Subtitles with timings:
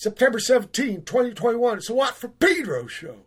[0.00, 1.76] September 17, 2021.
[1.76, 3.26] It's a Watt for Pedro show.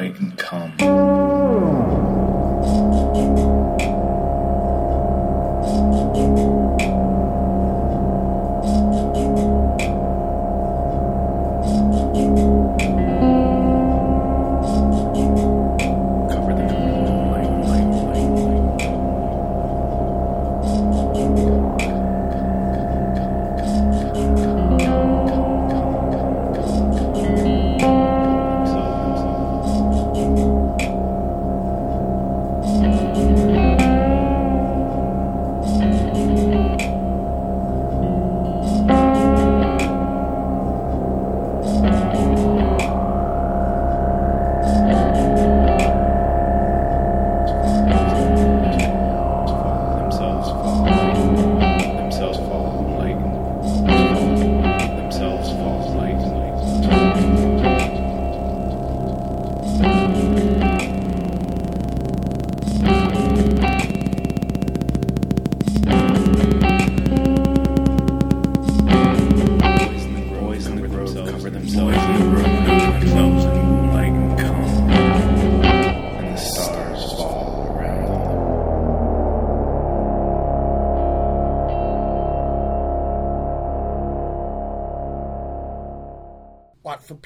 [0.00, 0.29] In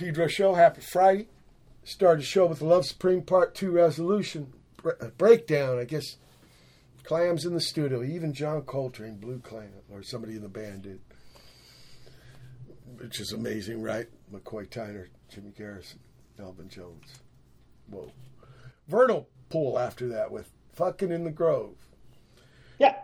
[0.04, 0.53] Pedro show.
[0.53, 1.28] Happy Friday.
[1.82, 5.78] Started the show with the Love Supreme Part 2 resolution bre- uh, breakdown.
[5.78, 6.19] I guess
[7.04, 8.03] Clams in the studio.
[8.03, 11.00] Even John Coltrane blew Clam, or somebody in the band did.
[12.98, 14.06] Which is amazing, right?
[14.31, 16.00] McCoy Tyner, Jimmy Garrison,
[16.38, 17.20] Elvin Jones.
[17.88, 18.12] Whoa.
[18.88, 21.76] Vernal Pool after that with Fucking in the Grove.
[22.78, 22.97] Yeah.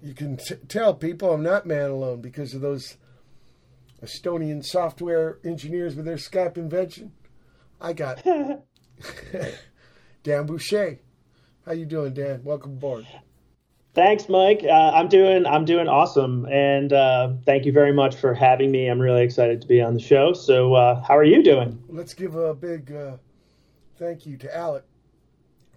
[0.00, 2.96] You can t- tell people I'm not man alone because of those
[4.06, 7.12] Estonian software engineers with their Skype invention.
[7.80, 8.24] I got
[10.22, 11.00] Dan Boucher.
[11.64, 12.42] How you doing, Dan?
[12.44, 13.06] Welcome aboard.
[13.94, 14.62] Thanks, Mike.
[14.62, 18.88] Uh, I'm doing I'm doing awesome, and uh, thank you very much for having me.
[18.88, 20.32] I'm really excited to be on the show.
[20.34, 21.82] So, uh, how are you doing?
[21.88, 23.16] Let's give a big uh,
[23.98, 24.84] thank you to Alec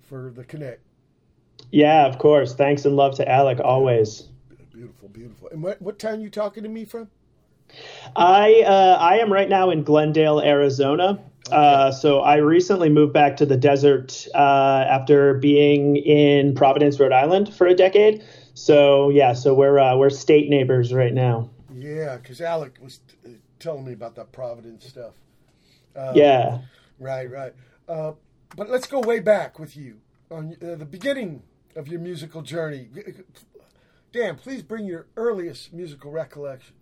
[0.04, 0.82] for the connect.
[1.72, 2.54] Yeah, of course.
[2.54, 4.28] Thanks and love to Alec always.
[4.74, 5.50] Beautiful, beautiful.
[5.52, 7.10] And what what town you talking to me from?
[8.16, 11.20] I uh, I am right now in Glendale, Arizona.
[11.52, 17.12] Uh, so I recently moved back to the desert uh, after being in Providence, Rhode
[17.12, 18.24] Island for a decade.
[18.54, 21.50] So yeah, so we're uh, we're state neighbors right now.
[21.74, 23.30] Yeah, because Alec was uh,
[23.60, 25.14] telling me about that Providence stuff.
[25.96, 26.60] Uh, yeah.
[27.00, 27.54] Right, right.
[27.88, 28.14] Uh,
[28.56, 31.44] but let's go way back with you on uh, the beginning
[31.76, 32.90] of your musical journey.
[34.12, 36.76] Dan, please bring your earliest musical recollection.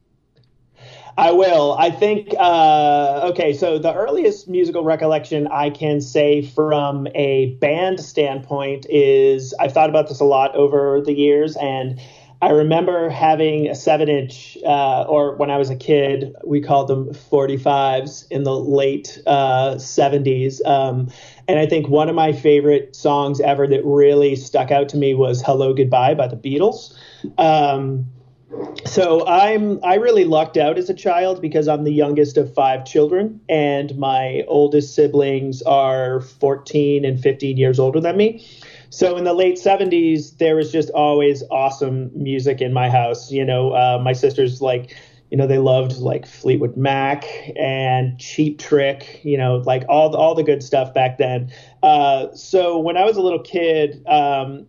[1.17, 1.75] I will.
[1.79, 7.99] I think, uh, okay, so the earliest musical recollection I can say from a band
[7.99, 11.99] standpoint is I've thought about this a lot over the years, and
[12.39, 16.87] I remember having a seven inch, uh, or when I was a kid, we called
[16.87, 20.63] them 45s in the late uh, 70s.
[20.67, 21.09] Um,
[21.47, 25.15] and I think one of my favorite songs ever that really stuck out to me
[25.15, 26.95] was Hello Goodbye by the Beatles.
[27.39, 28.05] Um,
[28.85, 32.85] so I'm I really lucked out as a child because I'm the youngest of five
[32.85, 38.47] children and my oldest siblings are 14 and 15 years older than me.
[38.89, 43.31] So in the late 70s there was just always awesome music in my house.
[43.31, 44.95] You know, uh, my sisters like
[45.29, 47.25] you know they loved like Fleetwood Mac
[47.57, 51.51] and Cheap Trick, you know, like all the, all the good stuff back then.
[51.83, 54.65] Uh, so when I was a little kid, um,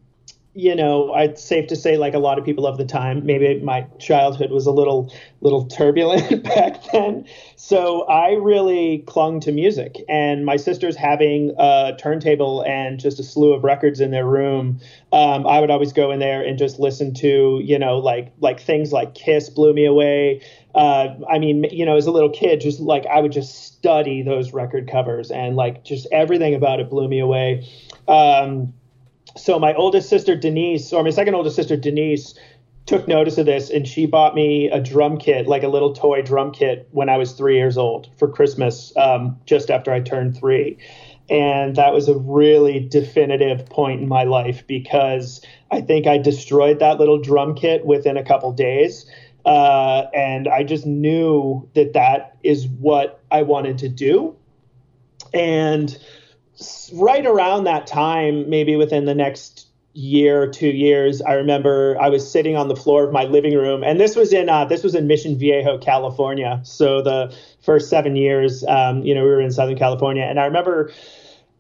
[0.59, 3.61] you know, it's safe to say, like a lot of people of the time, maybe
[3.61, 7.25] my childhood was a little, little turbulent back then.
[7.55, 13.23] So I really clung to music, and my sisters having a turntable and just a
[13.23, 14.81] slew of records in their room.
[15.13, 18.59] Um, I would always go in there and just listen to, you know, like like
[18.59, 20.43] things like Kiss blew me away.
[20.75, 24.23] Uh, I mean, you know, as a little kid, just like I would just study
[24.23, 27.65] those record covers, and like just everything about it blew me away.
[28.09, 28.75] Um,
[29.37, 32.35] so my oldest sister Denise, or my second oldest sister Denise,
[32.87, 36.23] took notice of this and she bought me a drum kit, like a little toy
[36.23, 40.37] drum kit, when I was three years old for Christmas, um, just after I turned
[40.37, 40.79] three.
[41.29, 46.79] And that was a really definitive point in my life because I think I destroyed
[46.79, 49.05] that little drum kit within a couple days.
[49.45, 54.35] Uh, and I just knew that that is what I wanted to do.
[55.35, 55.97] And
[56.95, 62.09] right around that time, maybe within the next year or two years, I remember I
[62.09, 64.83] was sitting on the floor of my living room, and this was in uh, this
[64.83, 66.61] was in Mission Viejo, California.
[66.63, 70.45] So the first seven years, um, you know, we were in Southern California, and I
[70.45, 70.93] remember.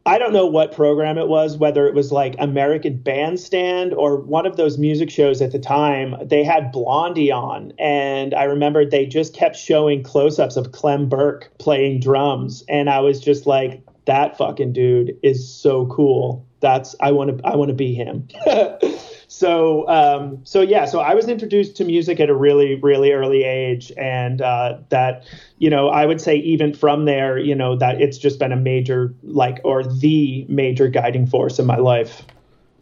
[0.07, 4.47] I don't know what program it was, whether it was like American Bandstand or one
[4.47, 6.15] of those music shows at the time.
[6.25, 11.11] They had Blondie on, and I remember they just kept showing close ups of Clem
[11.11, 12.65] Burke playing drums.
[12.71, 16.47] And I was just like, that fucking dude is so cool.
[16.61, 18.27] That's I want to I want to be him.
[19.29, 23.45] so um, so yeah, so I was introduced to music at a really really early
[23.45, 25.29] age, and uh, that
[25.59, 28.57] you know I would say even from there, you know that it's just been a
[28.57, 32.23] major like or the major guiding force in my life.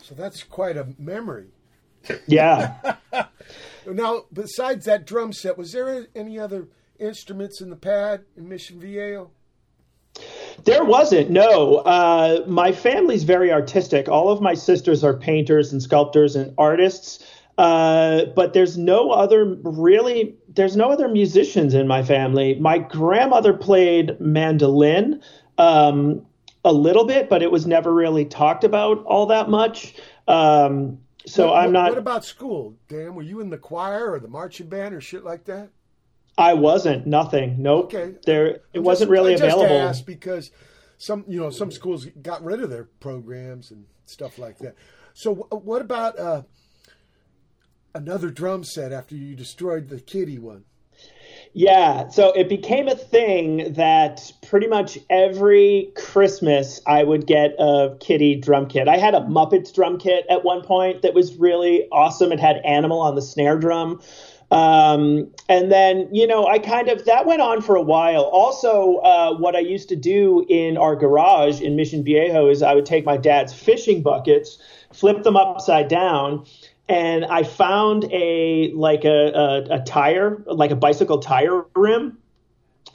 [0.00, 1.49] So that's quite a memory.
[2.28, 2.94] Yeah.
[3.87, 6.69] now, besides that drum set, was there any other
[7.00, 9.32] instruments in the pad in Mission Viejo?
[10.64, 11.31] There wasn't.
[11.31, 14.08] No, uh, my family's very artistic.
[14.08, 17.25] All of my sisters are painters and sculptors and artists.
[17.58, 20.37] Uh, but there's no other really.
[20.49, 22.55] There's no other musicians in my family.
[22.61, 25.23] My grandmother played mandolin
[25.56, 26.26] um,
[26.64, 29.94] a little bit, but it was never really talked about all that much.
[30.29, 31.91] Um, so what, I'm not.
[31.91, 33.14] What about school, Dan?
[33.14, 35.70] Were you in the choir or the marching band or shit like that?
[36.38, 37.06] I wasn't.
[37.06, 37.62] Nothing.
[37.62, 37.94] Nope.
[37.94, 38.15] Okay.
[38.25, 39.79] There, it I'm wasn't really I just available.
[39.79, 40.50] asked because
[40.99, 44.75] some, you know, some schools got rid of their programs and stuff like that.
[45.14, 46.43] So, what about uh,
[47.95, 50.64] another drum set after you destroyed the kitty one?
[51.52, 57.97] Yeah, so it became a thing that pretty much every Christmas I would get a
[57.99, 58.88] kitty drum kit.
[58.88, 62.31] I had a Muppets drum kit at one point that was really awesome.
[62.31, 64.02] It had Animal on the snare drum.
[64.50, 68.23] Um, and then, you know, I kind of, that went on for a while.
[68.23, 72.75] Also, uh, what I used to do in our garage in Mission Viejo is I
[72.75, 74.59] would take my dad's fishing buckets,
[74.93, 76.47] flip them upside down,
[76.88, 82.19] and I found a, like a, a, a tire, like a bicycle tire rim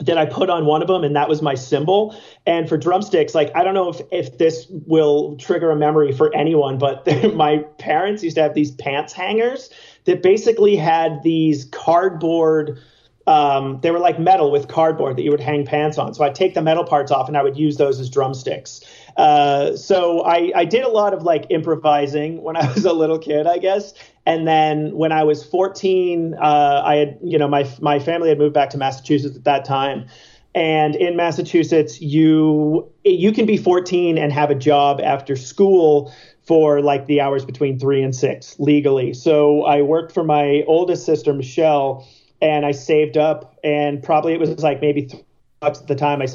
[0.00, 2.16] that I put on one of them, and that was my cymbal.
[2.46, 6.34] And for drumsticks, like I don't know if if this will trigger a memory for
[6.34, 9.70] anyone, but my parents used to have these pants hangers
[10.04, 12.78] that basically had these cardboard.
[13.26, 16.12] Um, they were like metal with cardboard that you would hang pants on.
[16.12, 18.80] So I'd take the metal parts off and I would use those as drumsticks.
[19.16, 23.18] Uh, so I, I did a lot of like improvising when I was a little
[23.18, 23.94] kid, I guess.
[24.26, 28.38] And then when I was 14, uh, I had, you know, my, my family had
[28.38, 30.06] moved back to Massachusetts at that time.
[30.54, 36.12] And in Massachusetts, you, you can be 14 and have a job after school
[36.44, 39.14] for like the hours between three and six legally.
[39.14, 42.06] So I worked for my oldest sister, Michelle,
[42.40, 45.24] and I saved up and probably it was like maybe three
[45.60, 46.20] bucks at the time.
[46.20, 46.26] I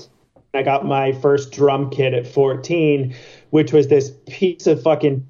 [0.54, 3.14] I got my first drum kit at 14,
[3.50, 5.28] which was this piece of fucking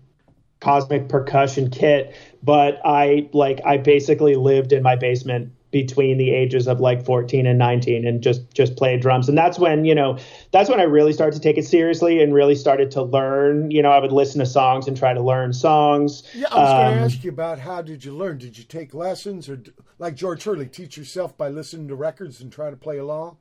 [0.60, 2.16] cosmic percussion kit.
[2.44, 7.46] But I like I basically lived in my basement between the ages of like 14
[7.46, 9.28] and 19 and just just play drums.
[9.28, 10.18] And that's when you know
[10.52, 13.72] that's when i really started to take it seriously and really started to learn.
[13.72, 16.24] You know i would listen to songs and try to learn songs.
[16.34, 18.38] Yeah i was um, going to ask you about how did you learn?
[18.38, 19.62] Did you take lessons or
[20.00, 23.38] like george hurley teach yourself by listening to records and trying to play along?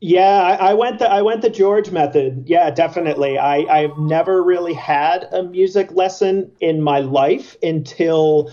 [0.00, 2.44] Yeah, I, I, went the I went the George method.
[2.46, 3.38] Yeah, definitely.
[3.38, 8.52] I I've never really had a music lesson in my life until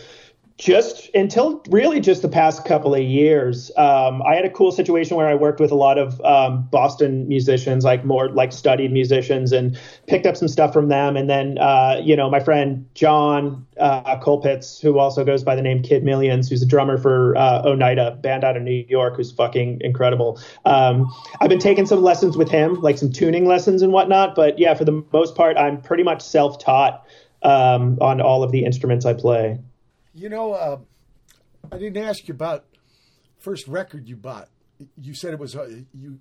[0.57, 5.17] just until really just the past couple of years um, i had a cool situation
[5.17, 9.51] where i worked with a lot of um, boston musicians like more like studied musicians
[9.51, 11.15] and picked up some stuff from them.
[11.17, 15.61] And then uh, you know my friend john uh, colpitts who also goes by the
[15.61, 19.31] name kid millions who's a drummer for uh, oneida band out of new york who's
[19.31, 20.39] fucking incredible.
[20.65, 24.35] Um, i've been taking some lessons with him like some tuning lessons and whatnot.
[24.35, 27.05] But yeah for the most part i'm pretty much self-taught
[27.41, 29.59] um, on all of the instruments i play
[30.13, 30.77] you know, uh,
[31.71, 32.65] I didn't ask you about
[33.39, 34.49] first record you bought.
[34.99, 36.19] You said it was uh, you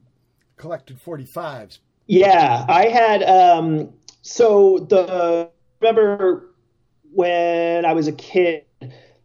[0.57, 1.79] collected 45s.
[2.07, 3.23] Yeah, I had.
[3.23, 6.49] Um, so the remember
[7.13, 8.65] when I was a kid,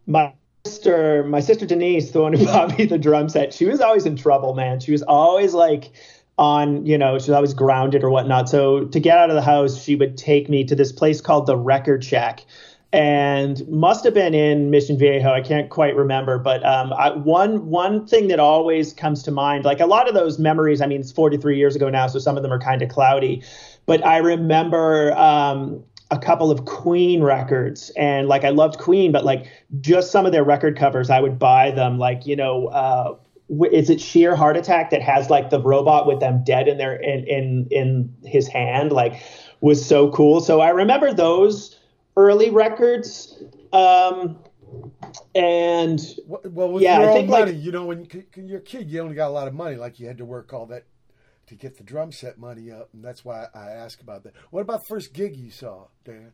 [0.06, 0.32] my
[0.64, 4.06] sister, my sister Denise, the one who bought me the drum set, she was always
[4.06, 4.80] in trouble, man.
[4.80, 5.92] She was always like
[6.36, 8.48] on, you know, she was always grounded or whatnot.
[8.48, 11.46] So to get out of the house, she would take me to this place called
[11.46, 12.44] the Record Shack,
[12.92, 15.30] and must have been in Mission Viejo.
[15.30, 19.64] I can't quite remember, but um, I, one one thing that always comes to mind,
[19.64, 20.80] like a lot of those memories.
[20.80, 23.42] I mean, it's 43 years ago now, so some of them are kind of cloudy.
[23.84, 29.22] But I remember um, a couple of Queen records, and like I loved Queen, but
[29.22, 29.46] like
[29.80, 31.98] just some of their record covers, I would buy them.
[31.98, 32.68] Like you know.
[32.68, 33.16] Uh,
[33.72, 36.96] is it sheer heart attack that has like the robot with them dead in their
[36.96, 39.22] in in in his hand like
[39.62, 41.77] was so cool so i remember those
[42.18, 43.42] early records.
[43.72, 44.38] Um,
[45.34, 48.06] and well, with yeah, your I own money, like, you know, when
[48.36, 49.76] you're a kid, you only got a lot of money.
[49.76, 50.84] Like you had to work all that
[51.46, 54.34] to get the drum set money up, and that's why I ask about that.
[54.50, 56.32] What about first gig you saw, Dan?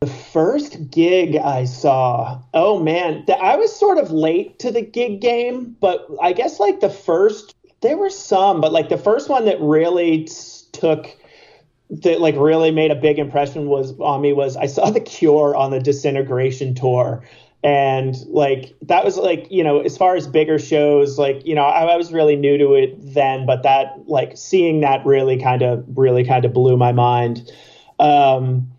[0.00, 5.20] The first gig I saw, oh man, I was sort of late to the gig
[5.20, 9.44] game, but I guess like the first, there were some, but like the first one
[9.46, 10.28] that really
[10.72, 11.06] took
[11.90, 15.54] that like really made a big impression was on me was I saw the Cure
[15.54, 17.24] on the Disintegration tour.
[17.62, 21.62] And like that was like you know as far as bigger shows like you know
[21.62, 25.62] I, I was really new to it then but that like seeing that really kind
[25.62, 27.50] of really kind of blew my mind
[27.98, 28.70] um,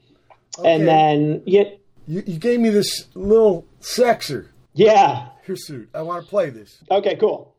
[0.59, 0.71] okay.
[0.71, 1.63] and then yeah
[2.05, 5.89] you, you gave me this little sexer yeah suit.
[5.95, 7.55] I want to play this okay cool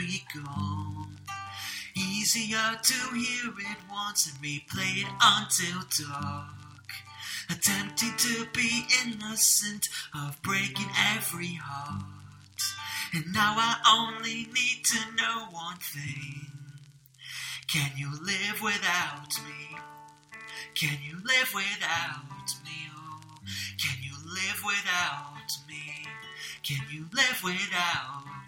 [0.00, 1.18] be gone.
[1.94, 6.88] Easier to hear it once and replay it until dark.
[7.50, 12.02] Attempting to be innocent of breaking every heart.
[13.12, 16.46] And now I only need to know one thing.
[17.70, 19.76] Can you live without me?
[20.74, 22.88] Can you live without me?
[22.96, 23.20] Oh,
[23.78, 26.06] can you live without me?
[26.62, 28.39] Can you live without me?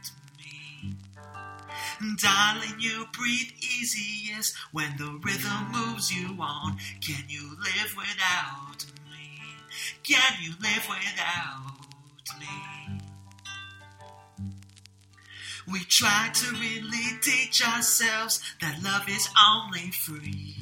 [2.03, 6.77] Darling, you breathe easiest when the rhythm moves you on.
[7.01, 9.38] Can you live without me?
[10.03, 11.87] Can you live without
[12.41, 13.01] me?
[15.71, 20.57] We try to really teach ourselves that love is only free.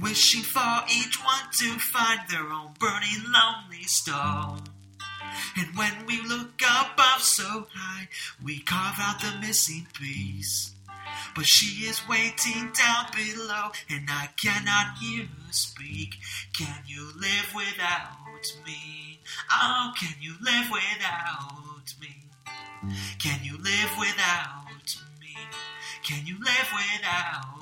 [0.00, 4.58] Wishing for each one to find their own burning lonely star.
[5.56, 8.08] And when we look above so high,
[8.42, 10.72] we carve out the missing piece.
[11.34, 16.18] But she is waiting down below, and I cannot hear her speak.
[16.56, 19.20] Can you live without me?
[19.50, 22.28] Oh, can you live without me?
[23.18, 25.36] Can you live without me?
[26.02, 27.61] Can you live without me?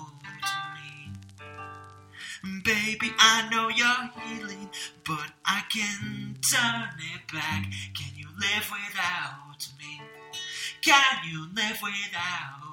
[2.43, 4.71] Baby, I know you're healing,
[5.07, 7.65] but I can turn it back.
[7.93, 10.01] Can you live without me?
[10.81, 12.70] Can you live without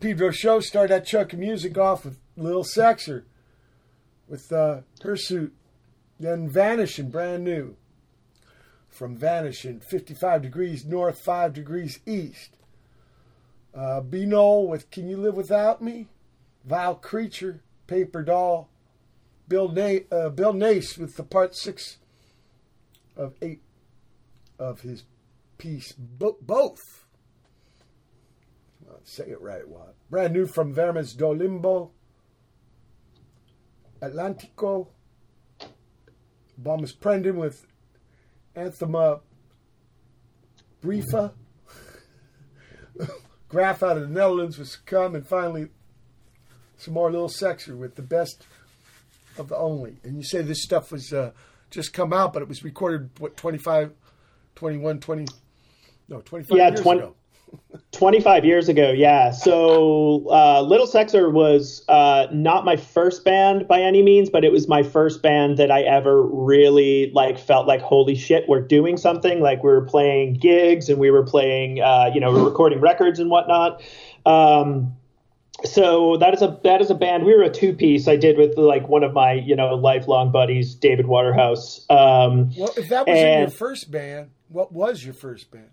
[0.00, 3.24] Pedro show started that chunk of music off with Lil Sexer
[4.28, 5.52] with uh, Hirsute,
[6.20, 7.76] then Vanishing, brand new.
[8.88, 12.56] From Vanishing, 55 degrees north, 5 degrees east.
[13.74, 14.26] Uh, B.
[14.26, 16.08] With Can You Live Without Me?
[16.64, 18.68] Vile Creature, Paper Doll.
[19.46, 21.98] Bill, Na- uh, Bill Nace with the part 6
[23.16, 23.62] of 8
[24.58, 25.04] of his
[25.58, 26.97] piece, Bo- Both.
[29.08, 29.94] Say it right, Watt.
[30.10, 31.92] Brand new from Vermes do Limbo.
[34.02, 34.88] Atlantico.
[36.62, 37.66] Bomis Prendin with
[38.54, 39.20] Anthema
[40.82, 41.32] Briefa.
[43.48, 45.14] Graph out of the Netherlands with Succumb.
[45.14, 45.70] And finally,
[46.76, 48.46] some more Little Sexer with the best
[49.38, 49.96] of the only.
[50.04, 51.30] And you say this stuff was uh,
[51.70, 53.90] just come out, but it was recorded, what, 25,
[54.54, 55.26] 21, 20,
[56.10, 57.14] no, 25 Yeah, years 20 ago.
[57.92, 59.30] 25 years ago, yeah.
[59.30, 64.52] So uh, Little Sexer was uh, not my first band by any means, but it
[64.52, 68.96] was my first band that I ever really like felt like holy shit, we're doing
[68.96, 69.40] something.
[69.40, 72.80] Like we were playing gigs and we were playing, uh, you know, we were recording
[72.80, 73.82] records and whatnot.
[74.26, 74.94] Um,
[75.64, 77.24] so that is a that is a band.
[77.24, 78.06] We were a two piece.
[78.06, 81.84] I did with like one of my you know lifelong buddies, David Waterhouse.
[81.90, 85.70] Um, Well, if that was in your first band, what was your first band?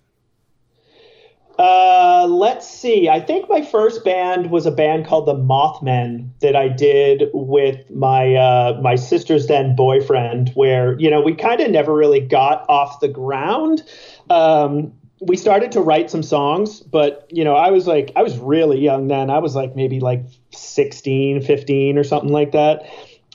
[1.58, 3.08] Uh, let's see.
[3.08, 7.89] I think my first band was a band called the Mothmen that I did with
[7.89, 10.51] my uh, my sister's then boyfriend.
[10.56, 13.84] Where you know we kind of never really got off the ground.
[14.30, 14.91] Um,
[15.22, 18.80] we started to write some songs, but you know I was like I was really
[18.80, 19.30] young then.
[19.30, 22.86] I was like maybe like 16, 15 or something like that.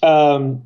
[0.03, 0.63] Um,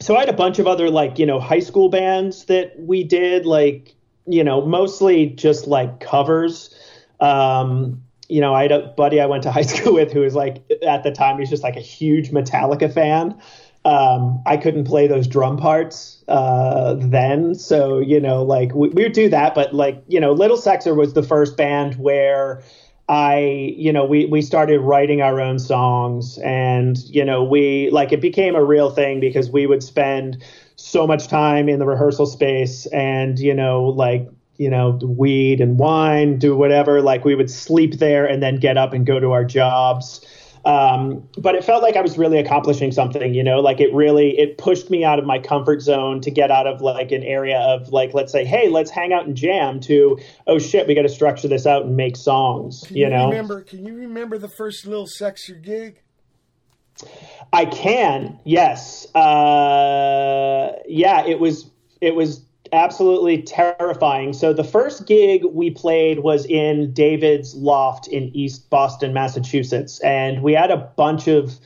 [0.00, 3.02] so I had a bunch of other like you know high school bands that we
[3.02, 3.95] did like
[4.26, 6.74] you know mostly just like covers.
[7.20, 10.34] Um you know i had a buddy i went to high school with who was
[10.34, 13.40] like at the time he was just like a huge metallica fan.
[13.84, 17.54] Um i couldn't play those drum parts uh then.
[17.54, 20.96] So you know like we, we would do that but like you know little sexer
[20.96, 22.62] was the first band where
[23.08, 28.12] I, you know, we we started writing our own songs, and you know, we like
[28.12, 30.42] it became a real thing because we would spend
[30.86, 35.78] so much time in the rehearsal space, and you know, like you know, weed and
[35.78, 37.02] wine, do whatever.
[37.02, 40.24] Like we would sleep there and then get up and go to our jobs.
[40.64, 44.36] Um, but it felt like I was really accomplishing something, you know, like it really,
[44.36, 47.58] it pushed me out of my comfort zone to get out of like an area
[47.58, 50.18] of like, let's say, hey, let's hang out and jam to,
[50.48, 53.28] oh shit, we got to structure this out and make songs, Can you know?
[53.28, 53.62] remember?
[53.62, 56.02] Can you remember the first Little Sexer gig?
[57.52, 59.06] I can, yes.
[59.14, 61.70] Uh, yeah, it was
[62.00, 62.42] it was
[62.72, 64.32] absolutely terrifying.
[64.32, 70.42] So the first gig we played was in David's loft in East Boston, Massachusetts, and
[70.42, 71.58] we had a bunch of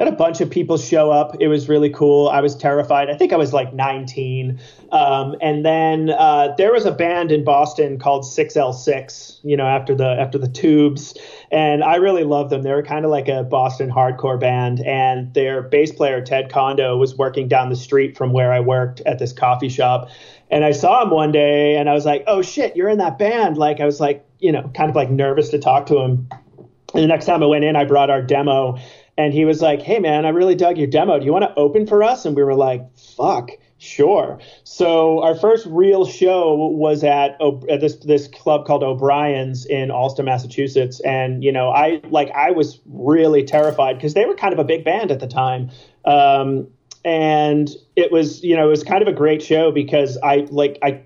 [0.00, 1.36] had a bunch of people show up.
[1.40, 2.28] It was really cool.
[2.28, 3.08] I was terrified.
[3.08, 4.60] I think I was like 19.
[4.92, 9.38] Um, and then uh, there was a band in Boston called 6L6.
[9.42, 11.16] You know, after the after the Tubes,
[11.50, 12.62] and I really loved them.
[12.62, 14.80] They were kind of like a Boston hardcore band.
[14.80, 19.00] And their bass player Ted Kondo was working down the street from where I worked
[19.06, 20.10] at this coffee shop.
[20.50, 23.18] And I saw him one day, and I was like, "Oh shit, you're in that
[23.18, 26.28] band!" Like I was like, you know, kind of like nervous to talk to him.
[26.94, 28.78] And the next time I went in, I brought our demo,
[29.18, 31.18] and he was like, "Hey man, I really dug your demo.
[31.18, 32.82] Do you want to open for us?" And we were like,
[33.16, 37.40] "Fuck, sure." So our first real show was at,
[37.70, 42.50] at this this club called O'Brien's in Allston, Massachusetts, and you know, I like I
[42.50, 45.70] was really terrified because they were kind of a big band at the time.
[46.04, 46.68] Um,
[47.04, 50.78] and it was, you know, it was kind of a great show because I like
[50.82, 51.00] I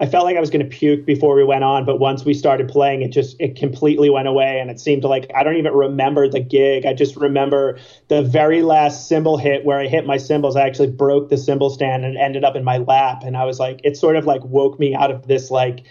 [0.00, 2.32] I felt like I was going to puke before we went on, but once we
[2.32, 5.74] started playing, it just it completely went away, and it seemed like I don't even
[5.74, 6.86] remember the gig.
[6.86, 7.78] I just remember
[8.08, 10.56] the very last cymbal hit where I hit my cymbals.
[10.56, 13.58] I actually broke the cymbal stand and ended up in my lap, and I was
[13.58, 15.84] like, it sort of like woke me out of this like,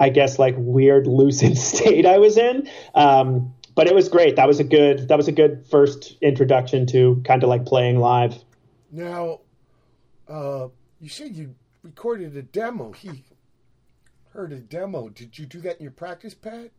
[0.00, 2.68] I guess like weird lucid state I was in.
[2.96, 4.34] Um, but it was great.
[4.36, 8.00] That was a good that was a good first introduction to kind of like playing
[8.00, 8.42] live.
[8.90, 9.38] Now,
[10.28, 10.66] uh,
[11.00, 12.90] you said you recorded a demo.
[12.92, 13.24] He
[14.32, 15.10] heard a demo.
[15.10, 16.70] Did you do that in your practice pad?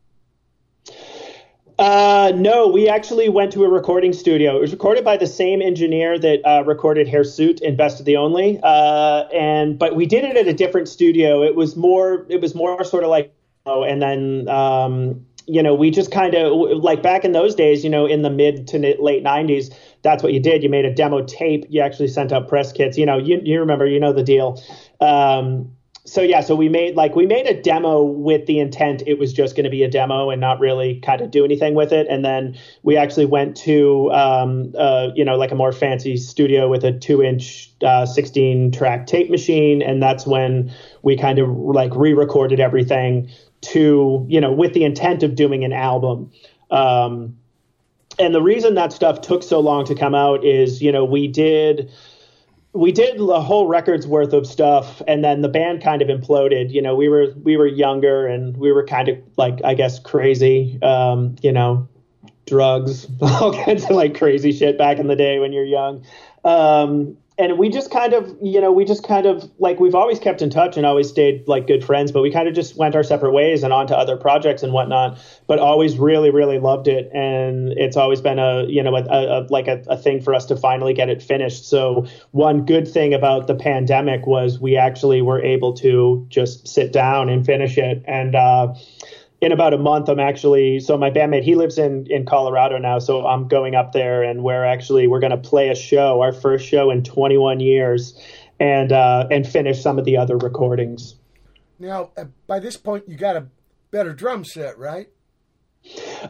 [1.78, 4.58] Uh, no, we actually went to a recording studio.
[4.58, 8.18] It was recorded by the same engineer that uh, recorded Hirsute and Best of the
[8.18, 8.60] Only.
[8.62, 11.44] Uh, and but we did it at a different studio.
[11.44, 12.26] It was more.
[12.30, 13.34] It was more sort of like.
[13.66, 16.52] Oh, and then um, you know we just kind of
[16.84, 17.84] like back in those days.
[17.84, 20.64] You know, in the mid to late '90s, that's what you did.
[20.64, 21.66] You made a demo tape.
[21.70, 22.98] You actually sent out press kits.
[22.98, 23.86] You know, you you remember.
[23.86, 24.62] You know the deal.
[25.00, 25.76] Um,
[26.06, 29.32] so yeah, so we made like we made a demo with the intent it was
[29.32, 32.08] just going to be a demo and not really kind of do anything with it.
[32.10, 36.70] And then we actually went to um, uh, you know like a more fancy studio
[36.70, 40.74] with a two inch uh, 16 track tape machine, and that's when
[41.04, 43.30] we kind of like re-recorded everything
[43.62, 46.30] to you know with the intent of doing an album.
[46.70, 47.38] Um,
[48.20, 51.30] and the reason that stuff took so long to come out is you know we
[51.30, 51.90] did
[52.74, 56.72] we did a whole record's worth of stuff and then the band kind of imploded.
[56.72, 60.00] You know we were we were younger and we were kind of like i guess
[60.00, 61.88] crazy um, you know
[62.46, 66.04] drugs all kinds of like crazy shit back in the day when you're young.
[66.44, 70.20] Um, and we just kind of you know we just kind of like we've always
[70.20, 72.96] kept in touch and always stayed like good friends but we kind of just went
[72.96, 75.18] our separate ways and on to other projects and whatnot
[75.48, 77.10] but always really really loved it.
[77.14, 80.46] And it's always been a you know a, a, like a, a thing for us
[80.48, 81.66] to finally get it finished.
[81.68, 86.92] So one good thing about the pandemic was we actually were able to just sit
[86.92, 88.04] down and finish it.
[88.06, 88.74] And uh
[89.44, 92.98] in about a month i'm actually so my bandmate he lives in in colorado now
[93.00, 96.32] so i'm going up there and we're actually we're going to play a show our
[96.32, 98.20] first show in 21 years
[98.60, 101.16] and uh and finish some of the other recordings
[101.80, 103.48] Now, uh, by this point, you got a
[103.92, 105.10] better drum set, right?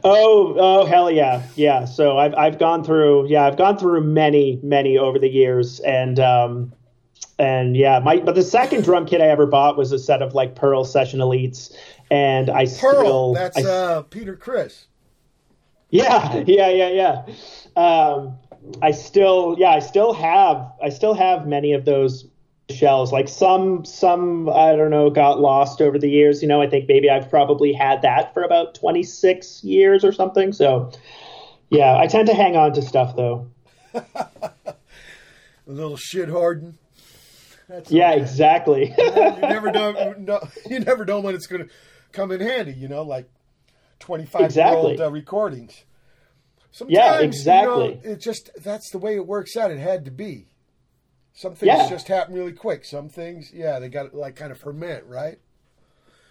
[0.03, 4.59] oh oh hell yeah yeah so i've i've gone through yeah i've gone through many
[4.63, 6.73] many over the years and um
[7.37, 10.33] and yeah my but the second drum kit i ever bought was a set of
[10.33, 11.71] like pearl session elites
[12.11, 14.87] and i Pearl, still that's I, uh, Peter Criss.
[15.89, 17.25] Yeah, yeah, yeah, yeah.
[17.75, 18.37] Um,
[18.81, 22.25] I still, yeah, I still have, I still have many of those
[22.69, 23.11] shells.
[23.11, 26.41] Like some, some, I don't know, got lost over the years.
[26.41, 30.53] You know, I think maybe I've probably had that for about 26 years or something.
[30.53, 30.91] So,
[31.69, 33.47] yeah, I tend to hang on to stuff though.
[33.93, 36.77] A little shit hardened.
[37.69, 38.21] That's Yeah, okay.
[38.21, 38.93] exactly.
[38.97, 40.15] you never know,
[40.69, 41.69] you never know when it's going to
[42.11, 42.73] come in handy.
[42.73, 43.29] You know, like
[43.99, 45.83] twenty-five-year-old uh, recordings.
[46.71, 47.95] Sometimes, Yeah, You exactly.
[48.03, 49.71] know, it just that's the way it works out.
[49.71, 50.47] It had to be.
[51.35, 51.89] Some things Yeah.
[51.89, 52.85] just happen really quick.
[52.85, 55.39] Some things, yeah, they got like kind of ferment, right?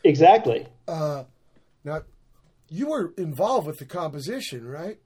[0.05, 0.67] exactly.
[0.89, 2.03] Now,
[2.69, 4.99] you were involved with the composition, right?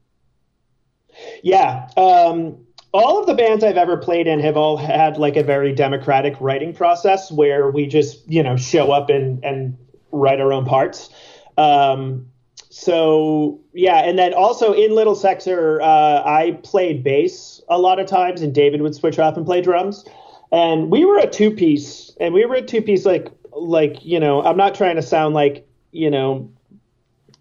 [1.42, 1.88] Yeah.
[1.96, 2.65] Um,
[2.96, 6.40] all of the bands I've ever played in have all had like a very democratic
[6.40, 9.76] writing process where we just, you know, show up and, and
[10.12, 11.10] write our own parts.
[11.58, 12.30] Um,
[12.70, 18.06] so yeah, and then also in Little Sexer, uh, I played bass a lot of
[18.06, 20.04] times, and David would switch off and play drums.
[20.52, 24.20] And we were a two piece, and we were a two piece like like you
[24.20, 26.50] know, I'm not trying to sound like you know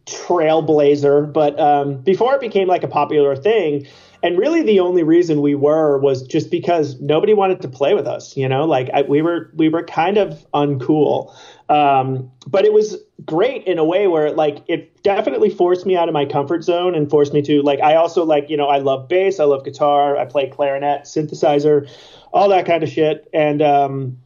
[0.06, 3.88] trailblazer, but um, before it became like a popular thing,
[4.26, 8.08] and really the only reason we were was just because nobody wanted to play with
[8.08, 8.36] us.
[8.36, 11.32] You know, like I, we were we were kind of uncool,
[11.70, 16.08] um, but it was great in a way where like it definitely forced me out
[16.10, 18.80] of my comfort zone and forced me to like I also like you know I
[18.80, 21.88] love bass, I love guitar, I play clarinet, synthesizer,
[22.34, 24.18] all that kind of shit, and um,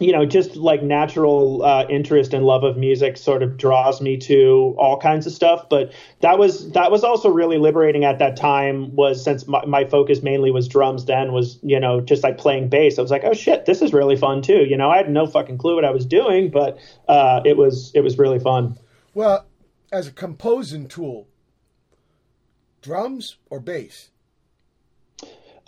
[0.00, 4.16] you know, just like natural uh, interest and love of music sort of draws me
[4.16, 5.68] to all kinds of stuff.
[5.68, 8.94] But that was that was also really liberating at that time.
[8.94, 12.68] Was since my, my focus mainly was drums, then was you know just like playing
[12.68, 12.98] bass.
[12.98, 14.64] I was like, oh shit, this is really fun too.
[14.64, 16.78] You know, I had no fucking clue what I was doing, but
[17.08, 18.78] uh, it was it was really fun.
[19.14, 19.46] Well,
[19.90, 21.28] as a composing tool,
[22.82, 24.10] drums or bass?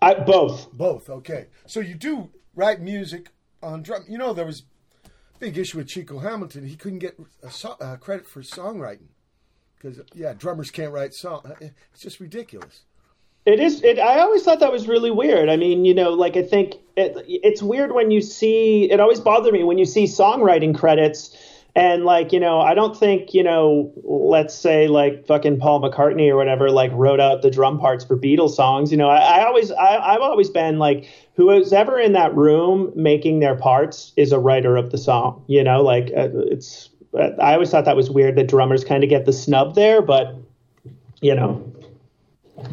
[0.01, 0.73] I both.
[0.73, 1.11] Both.
[1.11, 1.49] Okay.
[1.67, 3.31] So you do write music
[3.63, 4.05] on drum.
[4.09, 4.63] You know, there was
[5.39, 6.67] big issue with Chico Hamilton.
[6.67, 9.09] He couldn't get a so- uh, credit for songwriting
[9.77, 11.43] because, yeah, drummers can't write song.
[11.45, 11.55] uh,
[11.93, 12.83] It's just ridiculous.
[13.47, 13.83] It is.
[13.83, 15.49] It, I always thought that was really weird.
[15.49, 18.91] I mean, you know, like I think it, it's weird when you see.
[18.91, 21.35] It always bothered me when you see songwriting credits,
[21.75, 26.29] and like you know, I don't think you know, let's say like fucking Paul McCartney
[26.29, 28.91] or whatever, like wrote out the drum parts for Beatles songs.
[28.91, 32.93] You know, I, I always, I, I've always been like, whoever's ever in that room
[32.95, 35.45] making their parts is a writer of the song.
[35.47, 36.91] You know, like uh, it's.
[37.13, 40.37] I always thought that was weird that drummers kind of get the snub there, but
[41.21, 41.73] you know,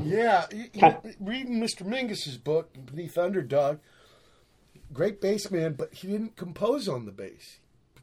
[0.03, 0.45] Yeah.
[0.53, 1.83] y- y- reading Mr.
[1.83, 3.79] Mingus's book, Beneath Underdog,
[4.93, 7.57] great bass man, but he didn't compose on the bass.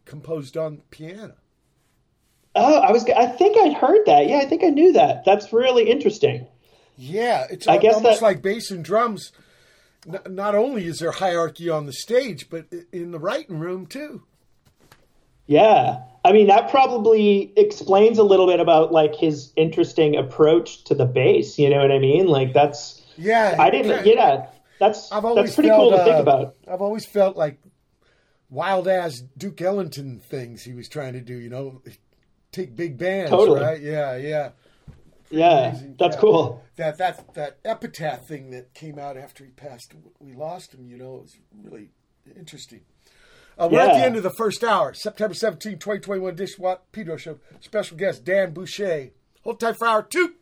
[0.05, 1.35] Composed on piano.
[2.55, 3.05] Oh, I was.
[3.17, 4.29] I think I'd heard that.
[4.29, 5.25] Yeah, I think I knew that.
[5.25, 6.47] That's really interesting.
[6.97, 9.33] Yeah, it's I guess almost that- like bass and drums.
[10.07, 14.23] N- not only is there hierarchy on the stage, but in the writing room too.
[15.47, 20.95] Yeah, I mean that probably explains a little bit about like his interesting approach to
[20.95, 21.59] the bass.
[21.59, 22.27] You know what I mean?
[22.29, 23.03] Like that's.
[23.17, 24.07] Yeah, I didn't.
[24.07, 24.47] Yeah,
[24.79, 26.57] that's I've always that's pretty felt, cool to uh, think about.
[26.69, 27.59] I've always felt like
[28.55, 31.35] wild ass Duke Ellington things he was trying to do.
[31.37, 31.83] You know,
[32.53, 33.61] take big bands, Totally.
[33.61, 33.81] right?
[33.81, 34.51] Yeah, yeah.
[35.31, 36.21] Yeah, Amazing that's cat.
[36.21, 36.63] cool.
[36.77, 40.87] That that that epitaph thing that came out after he passed, we lost him.
[40.87, 41.91] You know, it was really
[42.37, 42.83] interesting.
[43.59, 47.17] Uh, we're at the end of the first hour, September 17, 2021, Dish Watt Pedro
[47.17, 47.39] Show.
[47.61, 49.11] Special guest, Dan Boucher.
[49.45, 50.35] Hold tight for hour two.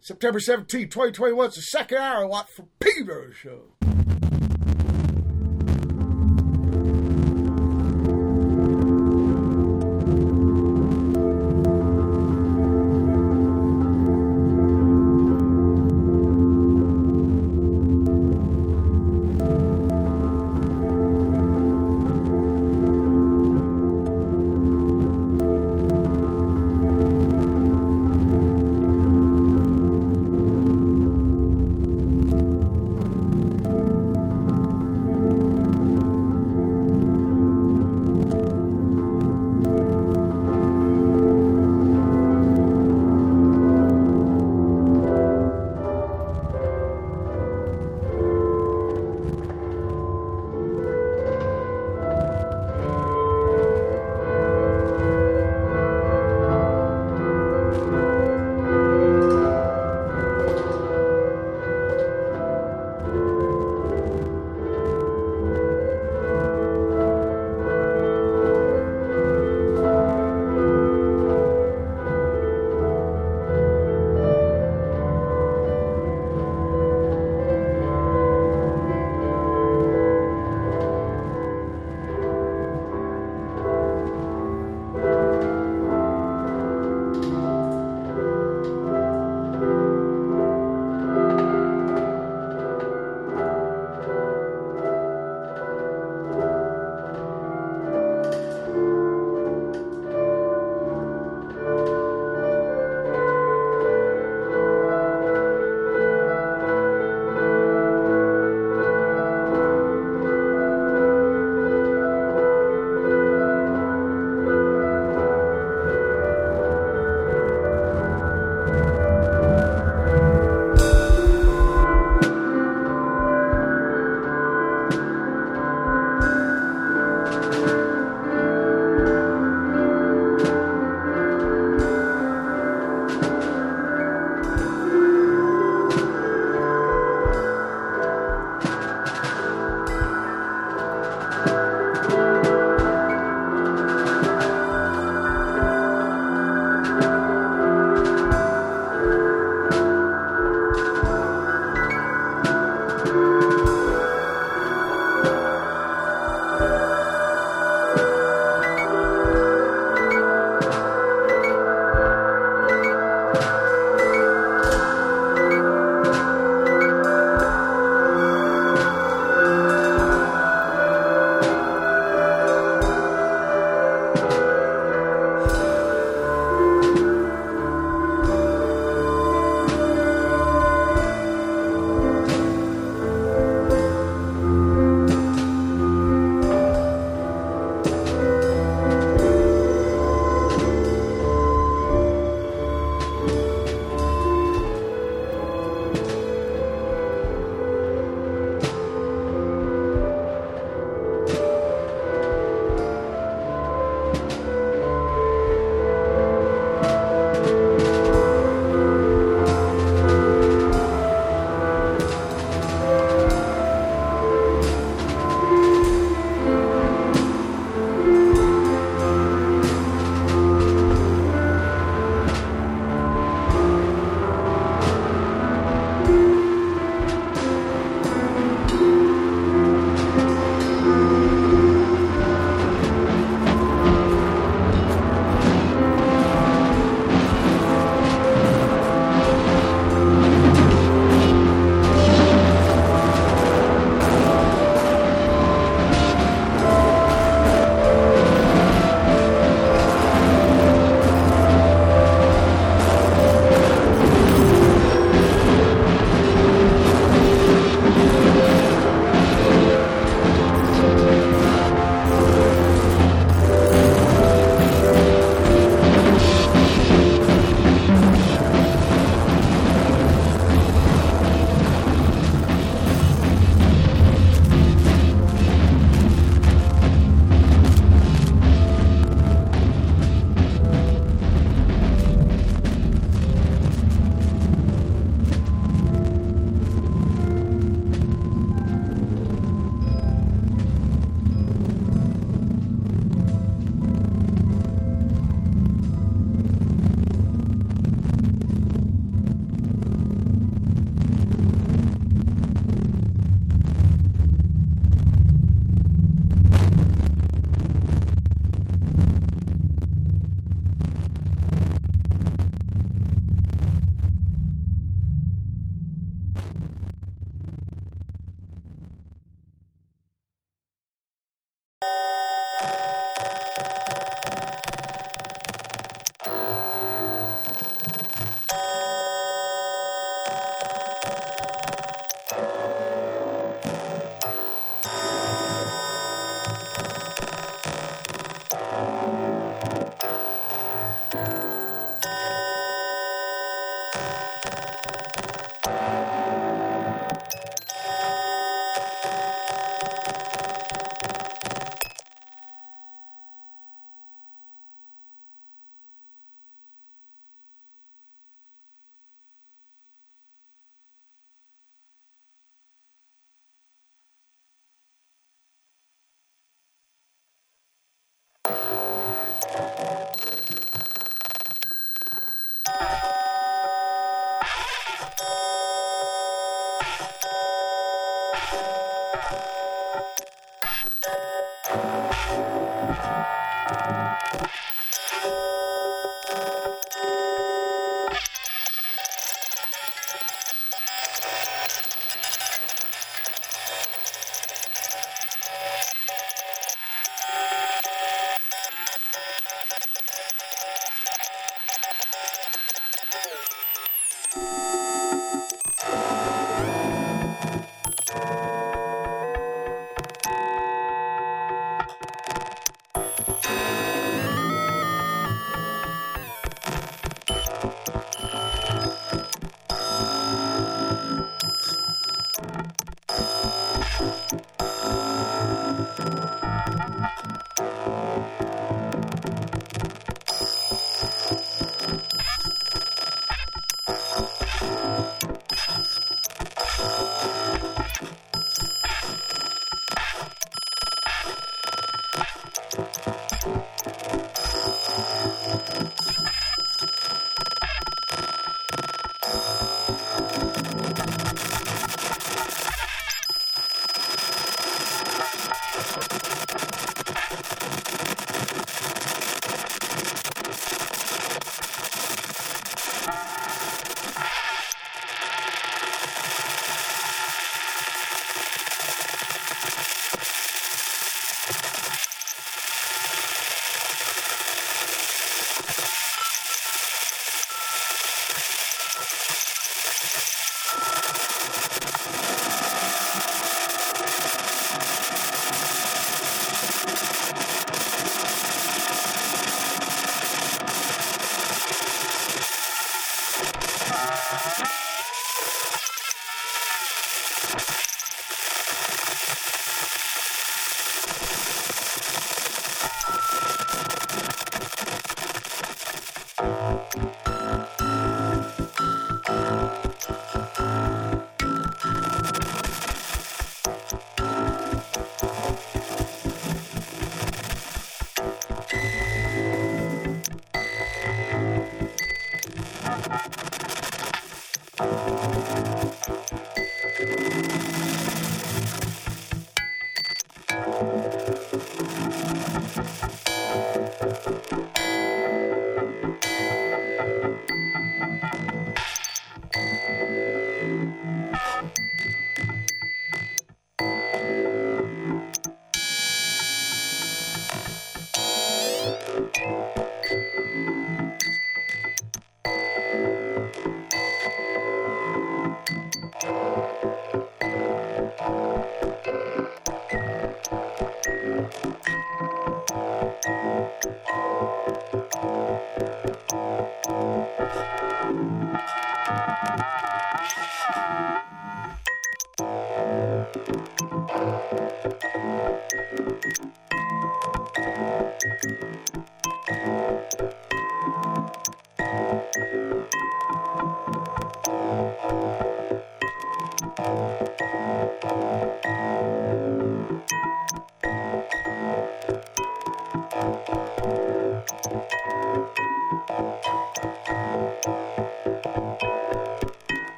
[0.00, 3.74] September 17, 2021, it's the second hour, Watt for Pedro Show.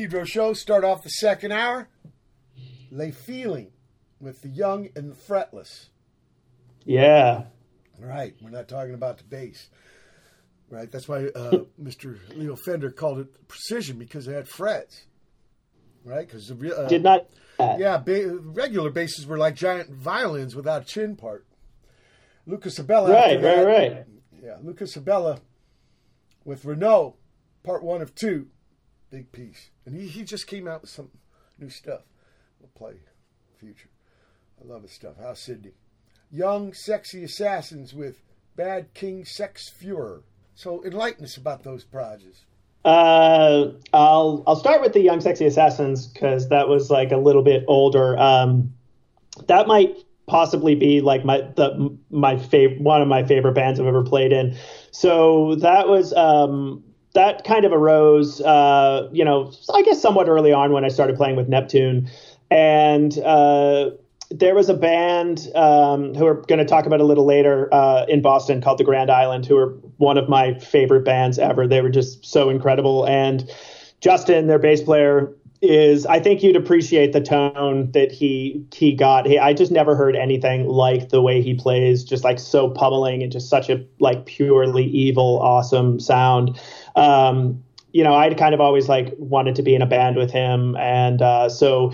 [0.00, 0.54] Pedro show.
[0.54, 1.86] Start off the second hour.
[2.90, 3.70] Le feeling
[4.18, 5.88] with the young and the fretless.
[6.86, 7.44] Yeah.
[7.98, 8.34] Right.
[8.40, 9.68] We're not talking about the bass.
[10.70, 10.90] Right.
[10.90, 12.18] That's why uh, Mr.
[12.34, 15.02] Leo Fender called it precision because it had frets.
[16.02, 16.26] Right.
[16.26, 17.26] Because the uh, Did not.
[17.58, 21.46] yeah, ba- regular basses were like giant violins without a chin part.
[22.46, 23.10] Lucas Abela.
[23.10, 24.04] Right, right, that- right.
[24.42, 25.40] Yeah, Lucas Abela
[26.46, 27.16] with Renault,
[27.62, 28.46] part one of two,
[29.10, 31.10] big piece, and he, he just came out with some
[31.58, 32.02] new stuff.
[32.60, 33.00] We'll play
[33.58, 33.88] future.
[34.60, 35.14] I love his stuff.
[35.20, 35.72] How's Sydney?
[36.30, 38.22] Young, sexy assassins with
[38.56, 40.22] Bad King Sex Fuhrer.
[40.54, 42.44] So enlighten us about those projects.
[42.84, 47.42] Uh, I'll I'll start with the Young Sexy Assassins because that was like a little
[47.42, 48.18] bit older.
[48.18, 48.72] Um,
[49.48, 49.96] that might
[50.26, 54.32] possibly be like my the my favorite one of my favorite bands I've ever played
[54.32, 54.56] in.
[54.92, 56.82] So that was um,
[57.14, 61.16] that kind of arose, uh, you know, I guess somewhat early on when I started
[61.16, 62.08] playing with Neptune,
[62.50, 63.90] and uh,
[64.30, 68.04] there was a band um, who we're going to talk about a little later uh,
[68.08, 71.66] in Boston called the Grand Island, who are one of my favorite bands ever.
[71.66, 73.50] They were just so incredible, and
[74.00, 79.26] Justin, their bass player, is I think you'd appreciate the tone that he he got.
[79.26, 83.22] He, I just never heard anything like the way he plays, just like so pummeling
[83.22, 86.58] and just such a like purely evil, awesome sound.
[87.00, 87.62] Um,
[87.92, 90.76] you know, I'd kind of always like wanted to be in a band with him,
[90.76, 91.92] and uh, so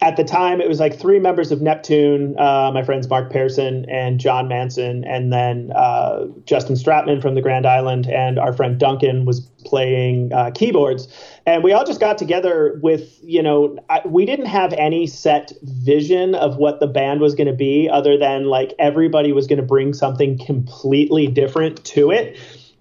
[0.00, 3.86] at the time it was like three members of Neptune, uh, my friends Mark Pearson
[3.88, 8.78] and John Manson, and then uh, Justin Stratman from the Grand Island, and our friend
[8.78, 11.08] Duncan was playing uh, keyboards.
[11.46, 15.52] And we all just got together with, you know, I, we didn't have any set
[15.62, 19.60] vision of what the band was going to be, other than like everybody was going
[19.60, 22.36] to bring something completely different to it.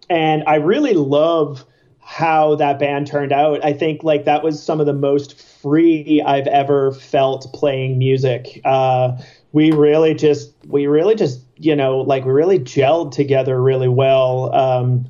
[0.10, 1.66] And I really love
[2.00, 3.64] how that band turned out.
[3.64, 8.60] I think like that was some of the most free I've ever felt playing music.
[8.66, 9.18] Uh,
[9.54, 14.54] we really just, we really just, you know, like we really gelled together really well.
[14.54, 15.08] Um,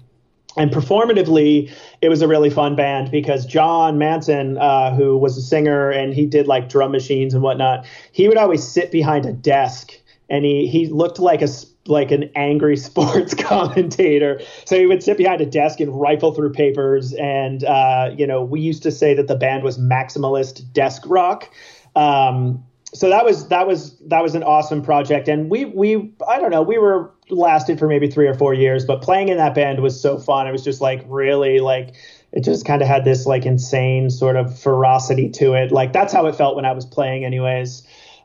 [0.55, 1.71] and performatively,
[2.01, 6.13] it was a really fun band because John Manson, uh, who was a singer and
[6.13, 9.93] he did like drum machines and whatnot, he would always sit behind a desk
[10.29, 11.47] and he he looked like a
[11.87, 14.41] like an angry sports commentator.
[14.65, 17.13] So he would sit behind a desk and rifle through papers.
[17.13, 21.51] And uh, you know, we used to say that the band was maximalist desk rock.
[21.95, 26.39] Um, so that was that was that was an awesome project, and we we I
[26.39, 29.55] don't know we were lasted for maybe three or four years, but playing in that
[29.55, 30.47] band was so fun.
[30.47, 31.95] It was just like really like
[32.31, 35.71] it just kind of had this like insane sort of ferocity to it.
[35.71, 37.81] Like that's how it felt when I was playing, anyways.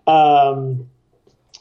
[0.07, 0.87] Um,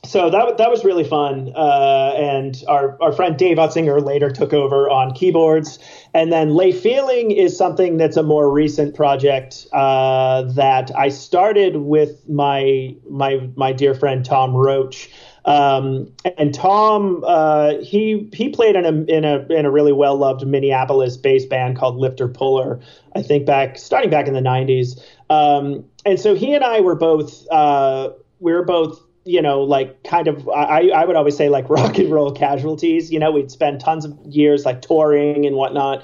[0.08, 1.52] so that that was really fun.
[1.56, 5.80] Uh, and our our friend Dave Utzinger later took over on keyboards.
[6.14, 11.78] And then Le Feeling is something that's a more recent project uh, that I started
[11.78, 15.10] with my my my dear friend Tom Roach.
[15.44, 20.18] Um, and Tom, uh, he he played in a in a in a really well
[20.18, 22.80] loved Minneapolis bass band called Lifter Puller.
[23.16, 25.02] I think back starting back in the '90s.
[25.30, 28.10] Um, and so he and I were both uh,
[28.40, 31.98] we were both you know, like kind of, I, I would always say like rock
[31.98, 33.12] and roll casualties.
[33.12, 36.04] You know, we'd spend tons of years like touring and whatnot.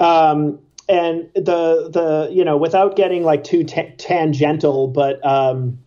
[0.00, 0.58] Um,
[0.88, 5.78] and the, the, you know, without getting like too ta- tangential, but, um,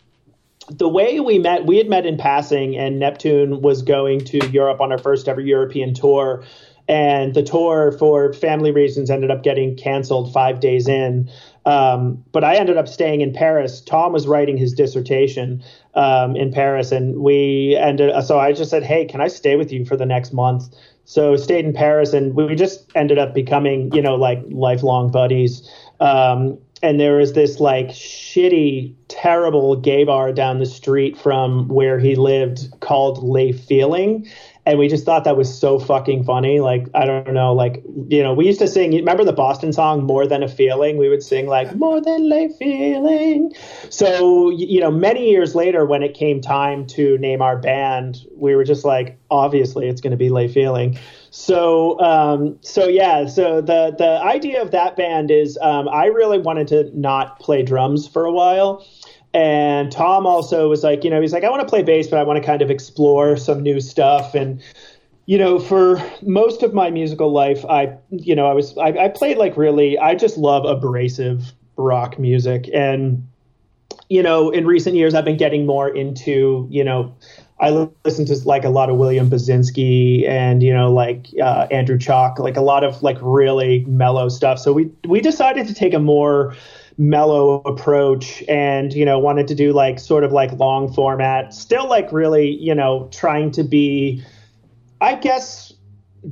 [0.68, 4.80] the way we met, we had met in passing, and Neptune was going to Europe
[4.80, 6.44] on our first ever European tour.
[6.88, 11.30] And the tour, for family reasons, ended up getting canceled five days in.
[11.64, 13.80] Um, but I ended up staying in Paris.
[13.80, 15.62] Tom was writing his dissertation
[15.94, 18.12] um, in Paris, and we ended.
[18.24, 21.36] So I just said, "Hey, can I stay with you for the next month?" So
[21.36, 25.68] stayed in Paris, and we just ended up becoming, you know, like lifelong buddies.
[26.00, 31.98] Um, and there was this like shitty, terrible gay bar down the street from where
[31.98, 34.28] he lived called Le Feeling.
[34.64, 36.60] And we just thought that was so fucking funny.
[36.60, 40.04] Like, I don't know, like, you know, we used to sing, remember the Boston song,
[40.04, 40.98] More Than a Feeling?
[40.98, 43.52] We would sing, like, More Than Le Feeling.
[43.90, 48.54] So, you know, many years later, when it came time to name our band, we
[48.54, 50.96] were just like, obviously, it's going to be Le Feeling.
[51.30, 56.36] So, um, so yeah, so the the idea of that band is um, I really
[56.36, 58.86] wanted to not play drums for a while.
[59.34, 62.18] And Tom also was like, you know, he's like, I want to play bass, but
[62.18, 64.34] I want to kind of explore some new stuff.
[64.34, 64.62] And,
[65.26, 69.08] you know, for most of my musical life, I, you know, I was, I, I
[69.08, 72.68] played like really, I just love abrasive rock music.
[72.74, 73.26] And,
[74.10, 77.14] you know, in recent years, I've been getting more into, you know,
[77.62, 81.96] I listen to like a lot of William Basinski and you know like uh, Andrew
[81.96, 84.58] Chalk, like a lot of like really mellow stuff.
[84.58, 86.56] So we we decided to take a more
[86.98, 91.54] mellow approach and you know wanted to do like sort of like long format.
[91.54, 94.22] Still like really you know trying to be
[95.00, 95.72] i guess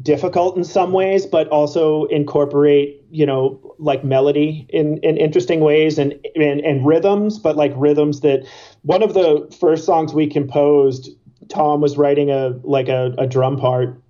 [0.03, 5.99] difficult in some ways but also incorporate you know like melody in in interesting ways
[5.99, 8.47] and and, and rhythms but like rhythms that
[8.83, 11.11] one of the first songs we composed
[11.51, 14.01] tom was writing a like a, a drum part.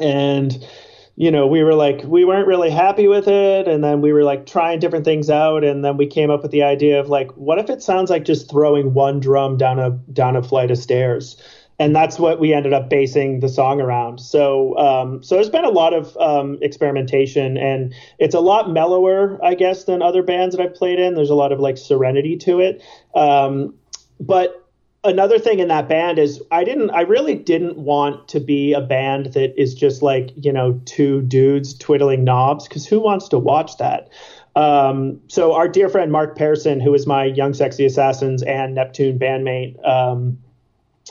[0.00, 0.66] And
[1.16, 3.68] you know, we were like, we weren't really happy with it.
[3.68, 5.62] And then we were like trying different things out.
[5.62, 8.24] And then we came up with the idea of like, what if it sounds like
[8.24, 11.40] just throwing one drum down a, down a flight of stairs?
[11.78, 14.20] And that's what we ended up basing the song around.
[14.20, 19.44] So, um, so there's been a lot of um, experimentation, and it's a lot mellower,
[19.44, 21.14] I guess, than other bands that I've played in.
[21.14, 22.80] There's a lot of like serenity to it,
[23.16, 23.74] um,
[24.20, 24.63] but
[25.04, 28.80] another thing in that band is I didn't I really didn't want to be a
[28.80, 33.38] band that is just like, you know, two dudes twiddling knobs cuz who wants to
[33.38, 34.08] watch that?
[34.56, 39.18] Um, so our dear friend Mark Pearson, who is my Young Sexy Assassins and Neptune
[39.18, 40.38] bandmate, um,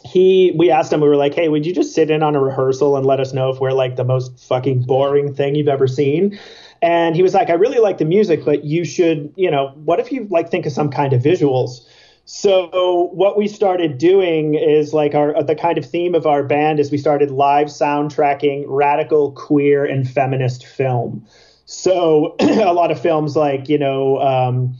[0.03, 2.41] he we asked him we were like hey would you just sit in on a
[2.41, 5.87] rehearsal and let us know if we're like the most fucking boring thing you've ever
[5.87, 6.37] seen
[6.81, 9.99] and he was like i really like the music but you should you know what
[9.99, 11.85] if you like think of some kind of visuals
[12.25, 16.79] so what we started doing is like our the kind of theme of our band
[16.79, 21.25] is we started live soundtracking radical queer and feminist film.
[21.65, 24.73] So a lot of films like you know um,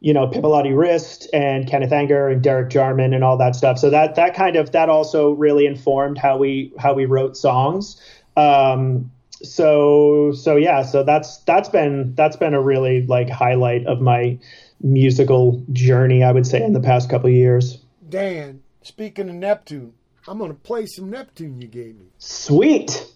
[0.00, 3.78] you know Pipilotti Rist and Kenneth Anger and Derek Jarman and all that stuff.
[3.78, 8.00] So that that kind of that also really informed how we how we wrote songs.
[8.38, 9.10] Um,
[9.42, 14.38] so so yeah, so that's that's been that's been a really like highlight of my
[14.80, 17.78] musical journey, I would say, in the past couple years.
[18.08, 19.94] Dan, speaking of Neptune,
[20.26, 22.06] I'm going to play some Neptune you gave me.
[22.18, 23.06] Sweet.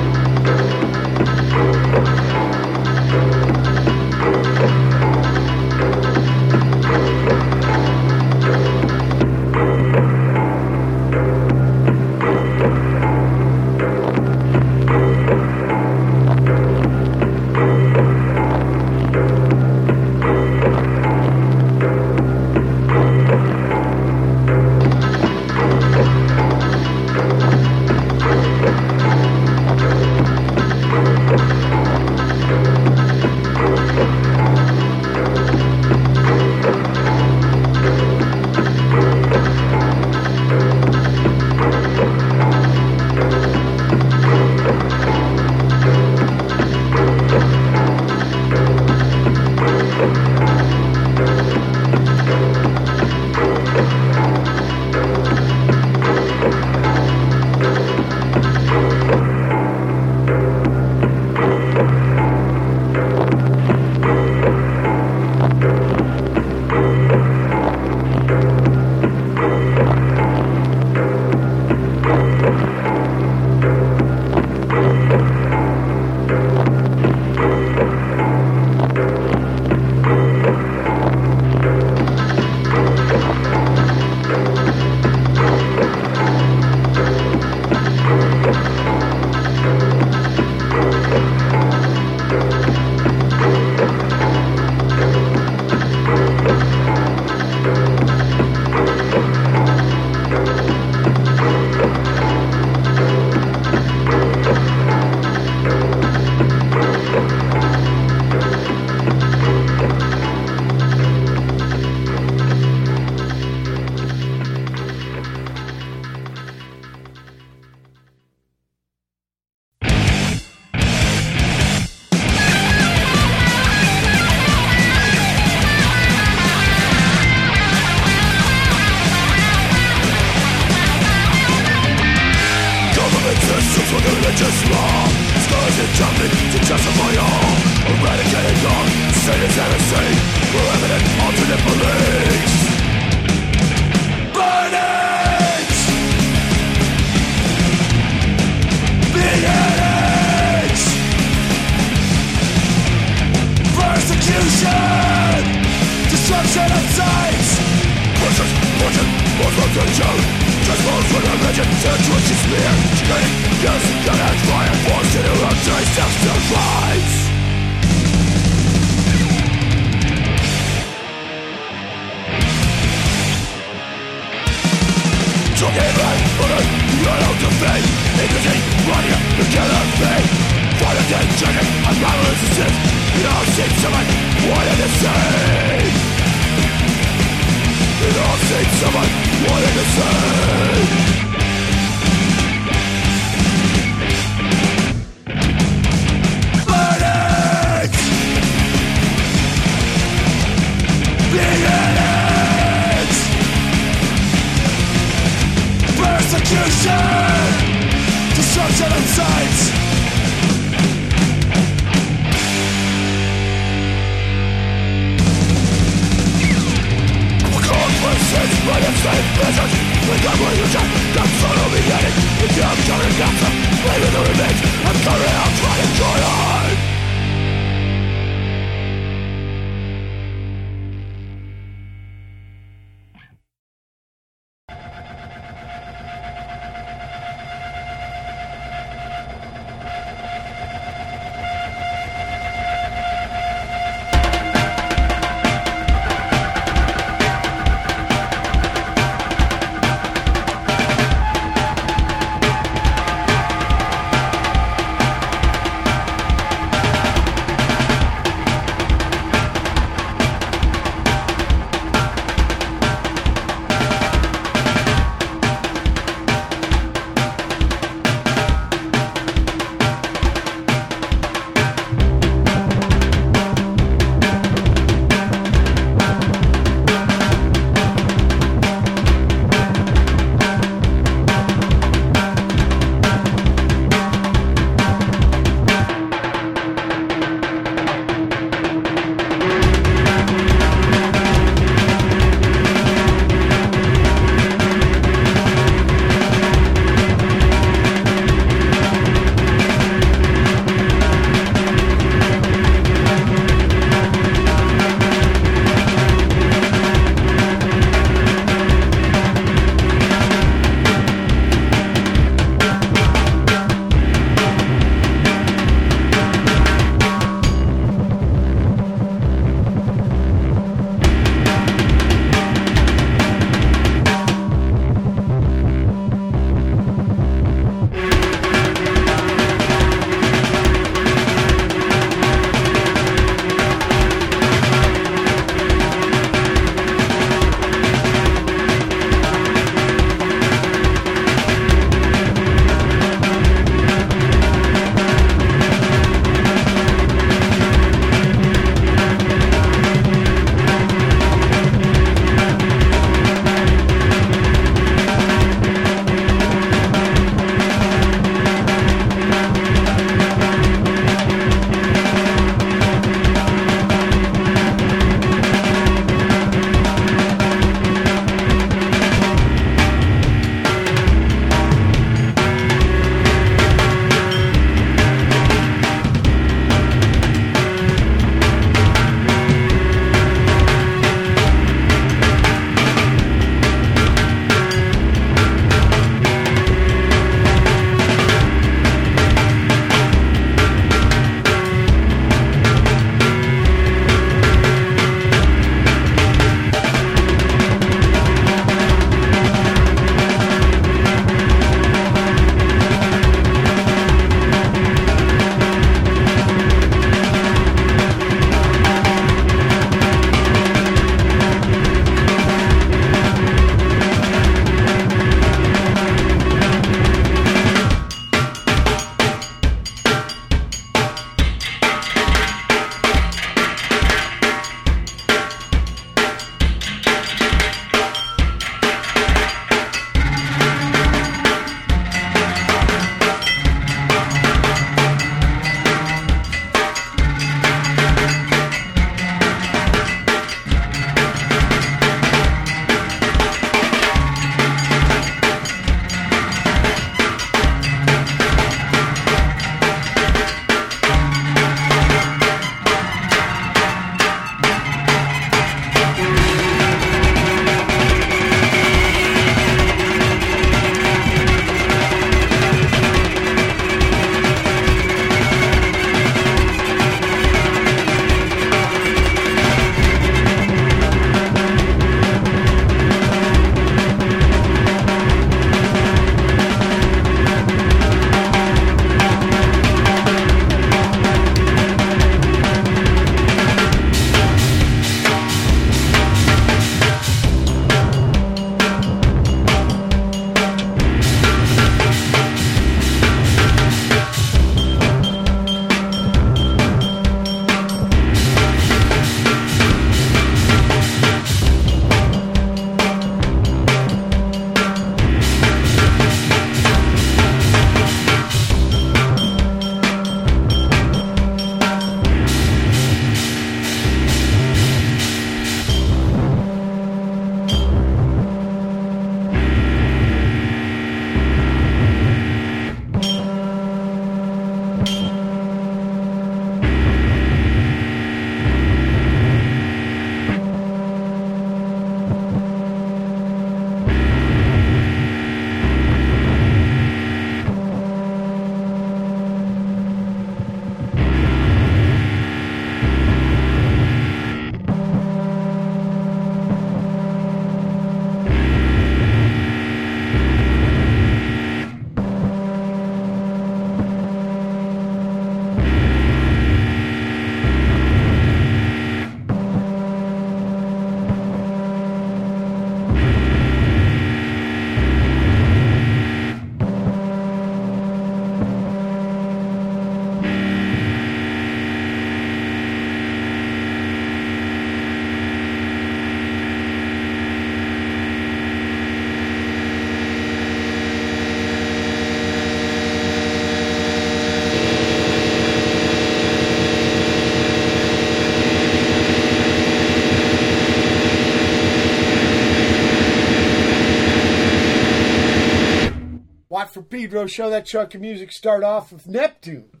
[597.12, 600.00] Pedro show that chunk of music start off with Neptune,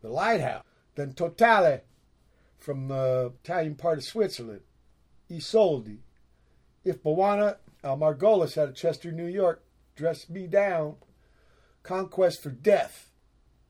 [0.00, 0.64] the lighthouse,
[0.94, 1.82] then Totale
[2.56, 4.62] from the Italian part of Switzerland,
[5.30, 5.98] I Soldi,
[6.82, 9.62] If Bwana, Al Margolis out of Chester, New York,
[9.94, 10.94] Dress Me Down,
[11.82, 13.10] Conquest for Death,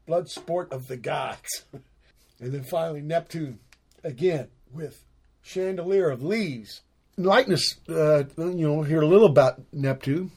[0.07, 1.65] Blood Sport of the Gods,
[2.41, 3.59] and then finally Neptune
[4.05, 5.03] again with
[5.43, 6.83] Chandelier of Leaves.
[7.17, 10.31] Lightness, uh, you know, hear a little about Neptune.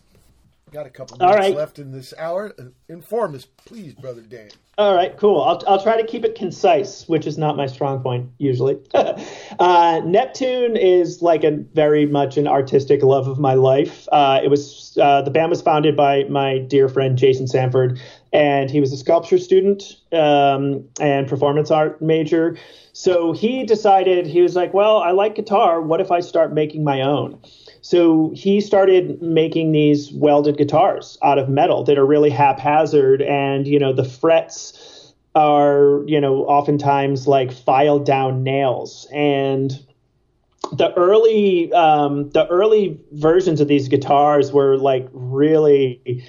[0.74, 1.56] Got a couple minutes right.
[1.56, 2.52] left in this hour.
[2.58, 4.50] Uh, Inform us, please, Brother Dan.
[4.76, 5.40] All right, cool.
[5.40, 8.80] I'll, I'll try to keep it concise, which is not my strong point usually.
[8.96, 14.08] uh, Neptune is like a very much an artistic love of my life.
[14.12, 18.02] Uh, it was uh, the band was founded by my dear friend Jason Sanford,
[18.32, 22.58] and he was a sculpture student um, and performance art major.
[22.94, 25.82] So he decided he was like, well, I like guitar.
[25.82, 27.40] What if I start making my own?
[27.84, 33.68] So he started making these welded guitars out of metal that are really haphazard, and
[33.68, 39.78] you know the frets are you know oftentimes like filed down nails, and
[40.72, 46.24] the early um, the early versions of these guitars were like really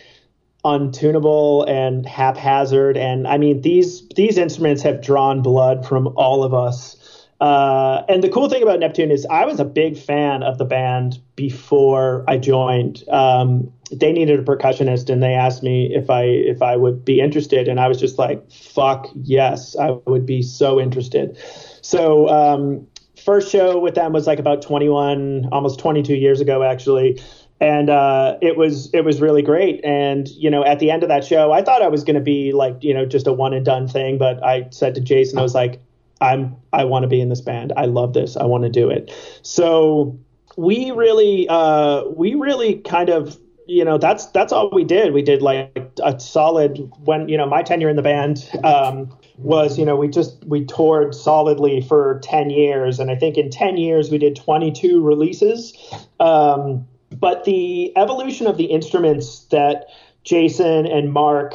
[0.64, 6.52] untunable and haphazard, and I mean these these instruments have drawn blood from all of
[6.52, 6.96] us.
[7.44, 10.64] Uh, and the cool thing about Neptune is I was a big fan of the
[10.64, 13.06] band before I joined.
[13.10, 17.20] Um, they needed a percussionist, and they asked me if I if I would be
[17.20, 21.36] interested, and I was just like, "Fuck yes, I would be so interested."
[21.82, 22.86] So um,
[23.22, 27.20] first show with them was like about 21, almost 22 years ago, actually.
[27.60, 29.84] And uh, it was it was really great.
[29.84, 32.22] And you know, at the end of that show, I thought I was going to
[32.22, 34.16] be like you know just a one and done thing.
[34.16, 35.78] But I said to Jason, I was like,
[36.24, 37.72] I'm I want to be in this band.
[37.76, 38.36] I love this.
[38.36, 39.12] I want to do it.
[39.42, 40.18] So
[40.56, 45.12] we really uh, we really kind of you know that's that's all we did.
[45.12, 49.78] We did like a solid when you know my tenure in the band um, was
[49.78, 53.76] you know we just we toured solidly for 10 years and I think in 10
[53.76, 55.76] years we did 22 releases.
[56.20, 59.86] Um, but the evolution of the instruments that
[60.24, 61.54] Jason and Mark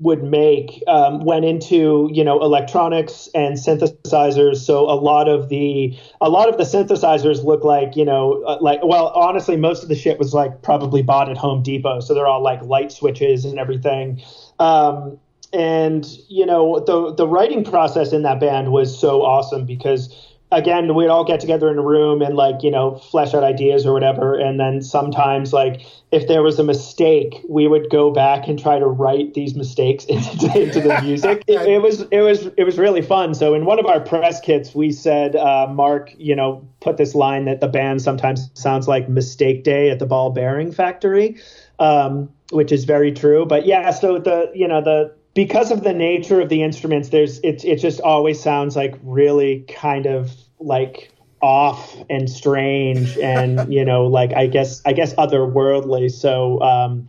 [0.00, 4.56] would make um, went into you know electronics and synthesizers.
[4.56, 8.58] So a lot of the a lot of the synthesizers look like you know uh,
[8.60, 12.00] like well honestly most of the shit was like probably bought at home depot.
[12.00, 14.22] So they're all like light switches and everything.
[14.58, 15.18] Um,
[15.52, 20.94] and you know the the writing process in that band was so awesome because again
[20.94, 23.92] we'd all get together in a room and like you know flesh out ideas or
[23.92, 24.38] whatever.
[24.38, 28.78] And then sometimes like if there was a mistake we would go back and try
[28.78, 31.42] to write these mistakes into, into the music.
[31.48, 33.34] It, it was it was it was really fun.
[33.34, 37.14] So in one of our press kits we said uh, mark you know put this
[37.14, 41.36] line that the band sometimes sounds like mistake day at the ball bearing factory
[41.78, 43.44] um, which is very true.
[43.46, 47.38] But yeah so the you know the because of the nature of the instruments, there's
[47.44, 53.84] it it just always sounds like really kind of like off and strange and you
[53.84, 56.10] know like I guess I guess otherworldly.
[56.10, 57.08] So um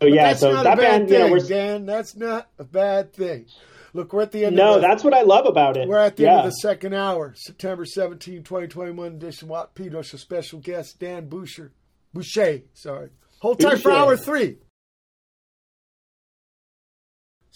[0.00, 1.84] so yeah, That's so not that a bad band, you thing, know, we're Dan.
[1.84, 3.46] That's not a bad thing.
[3.92, 4.54] Look, we're at the end.
[4.54, 5.88] no, of the, that's what I love about it.
[5.88, 6.30] We're at the yeah.
[6.30, 9.48] end of the second hour, September 17, 2021 edition.
[9.48, 11.72] Watt Pedros, a special guest, Dan Boucher.
[12.12, 13.10] Boucher, sorry.
[13.40, 14.58] Hold tight for hour three.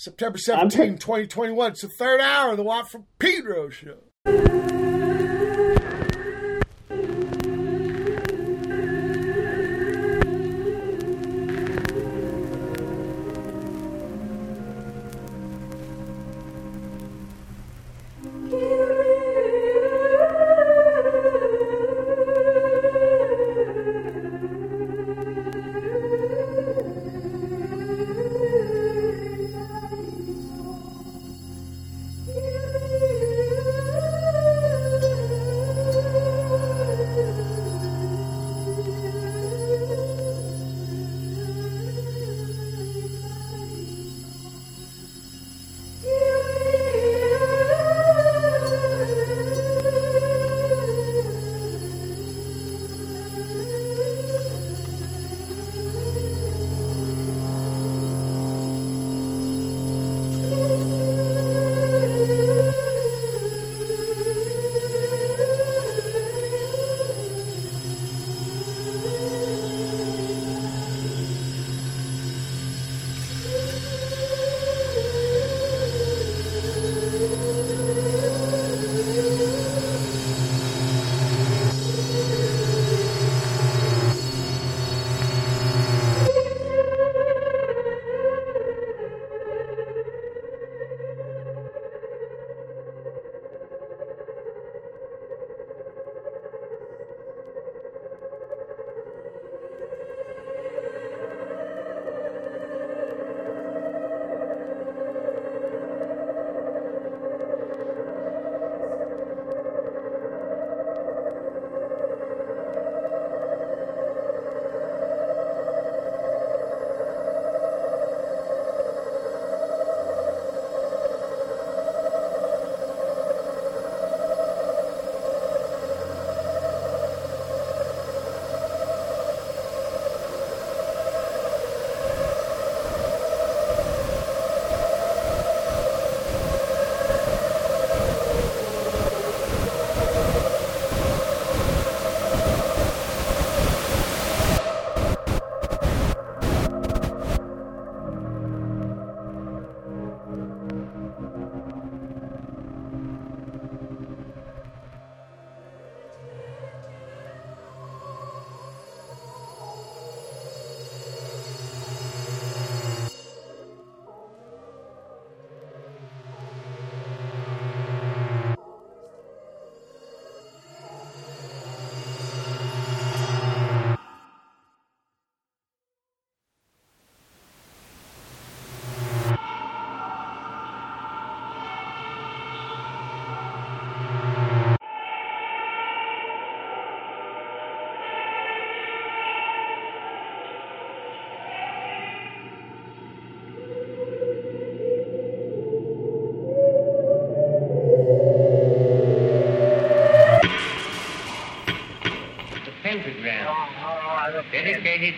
[0.00, 1.72] September 17, 2021.
[1.72, 3.98] It's the third hour of the Watt from Pedro show.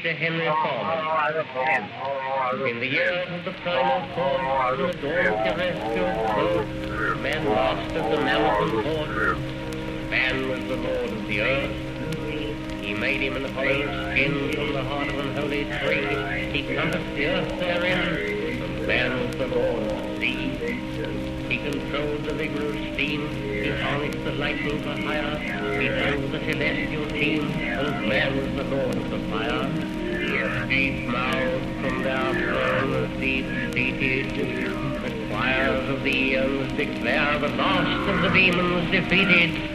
[0.03, 1.85] To Henry Foreman.
[2.67, 8.21] In the years of the primal force, in the dawn terrestrial growth, man mastered the
[8.25, 9.39] mountain horse.
[10.09, 12.83] Man was the lord of the earth.
[12.83, 16.51] He made him an hollow skin from the heart of an holy tree.
[16.51, 18.87] He compassed the earth therein.
[18.87, 20.51] Man was the lord of the sea.
[21.49, 23.29] He controlled the vigor of steam.
[23.29, 25.39] He harnessed the lightning for hire.
[25.79, 27.51] He drove the celestial team.
[27.53, 29.90] And man was the lord of the fire.
[30.71, 34.31] Escaped mouths from their thrones deep-seated.
[35.03, 39.70] The choirs of the eons declare the last of the demons defeated.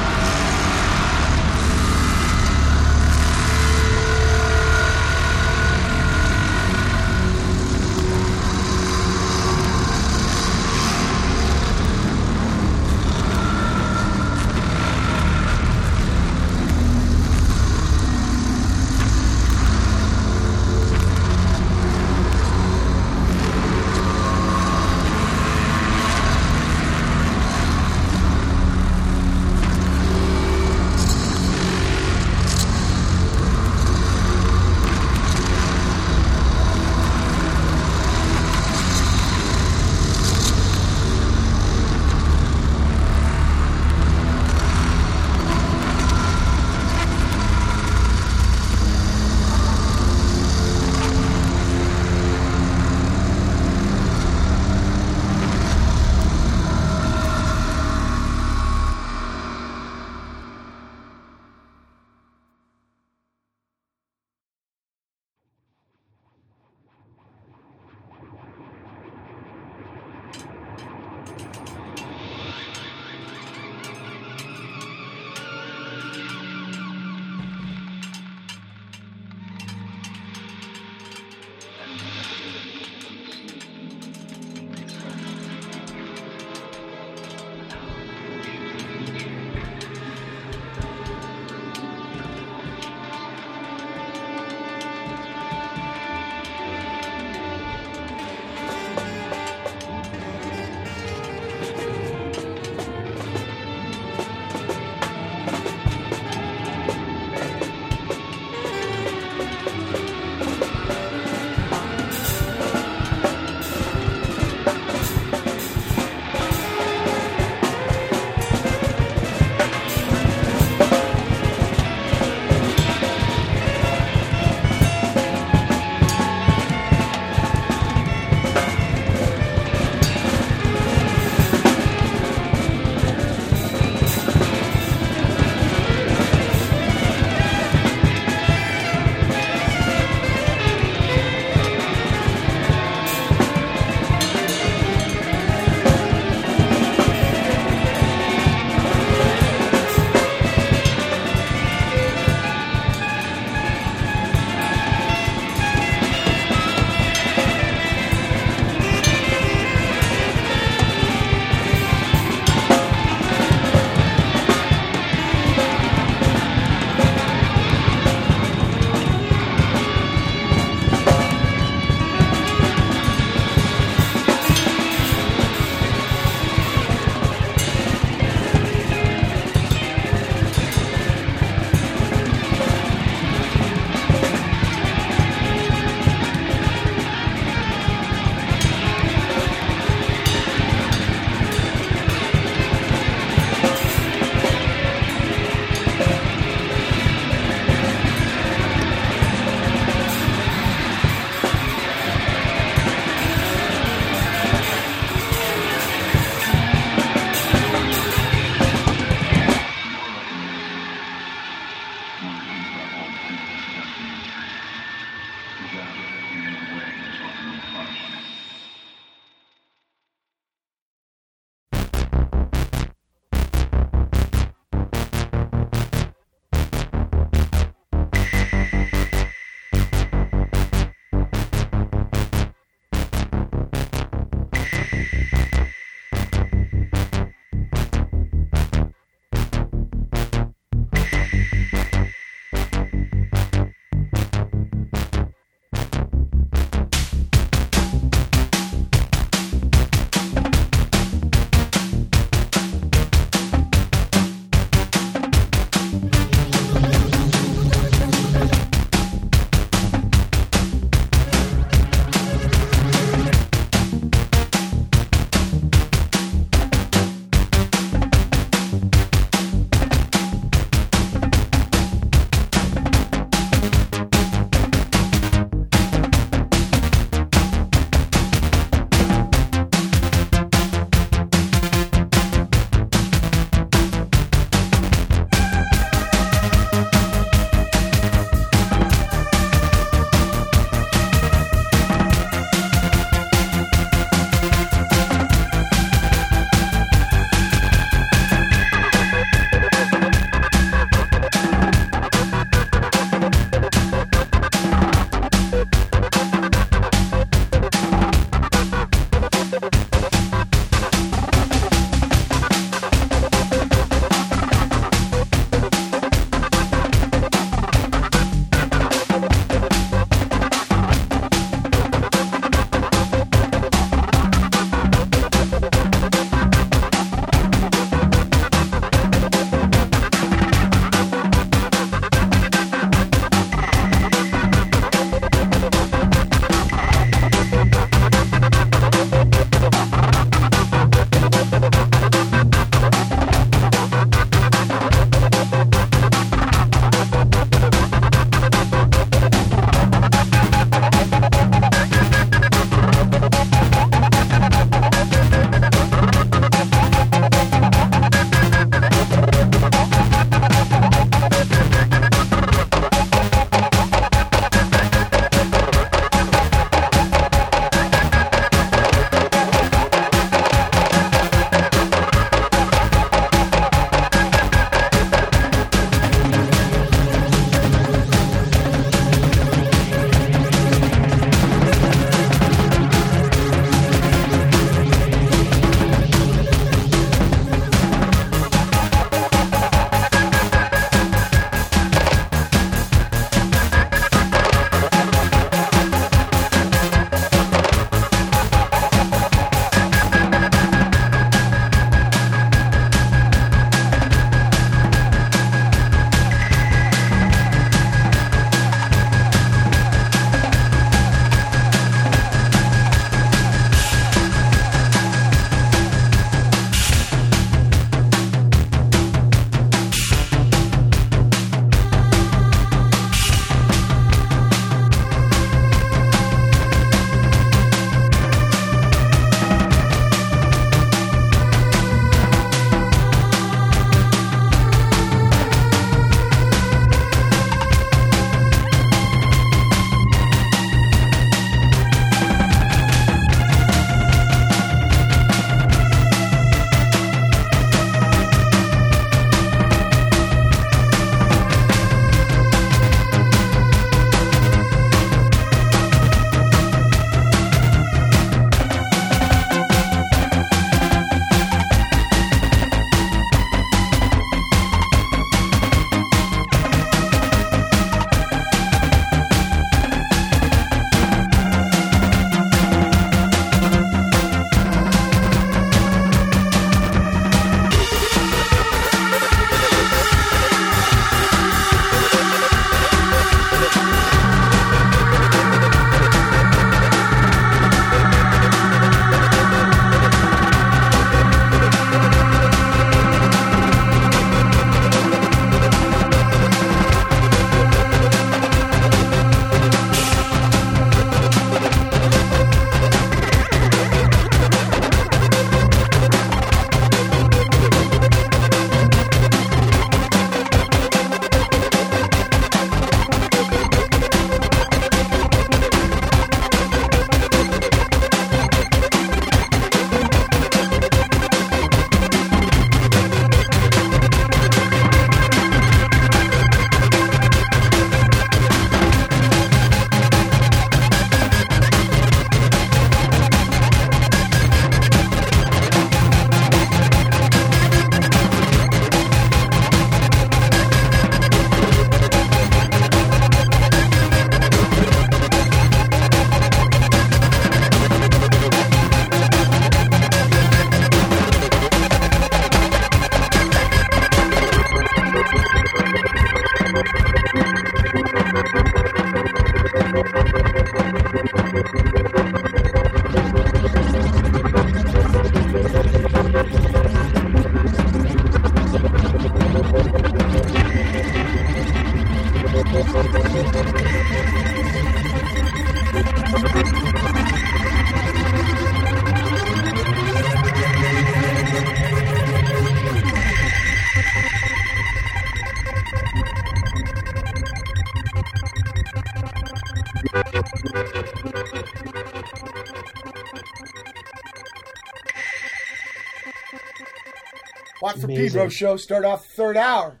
[598.32, 600.00] Pedro show start off third hour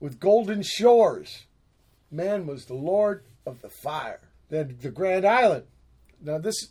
[0.00, 1.46] with Golden Shores.
[2.10, 4.20] Man was the Lord of the Fire.
[4.48, 5.64] Then the Grand Island.
[6.22, 6.68] Now this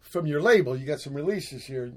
[0.00, 1.92] from your label, you got some releases here.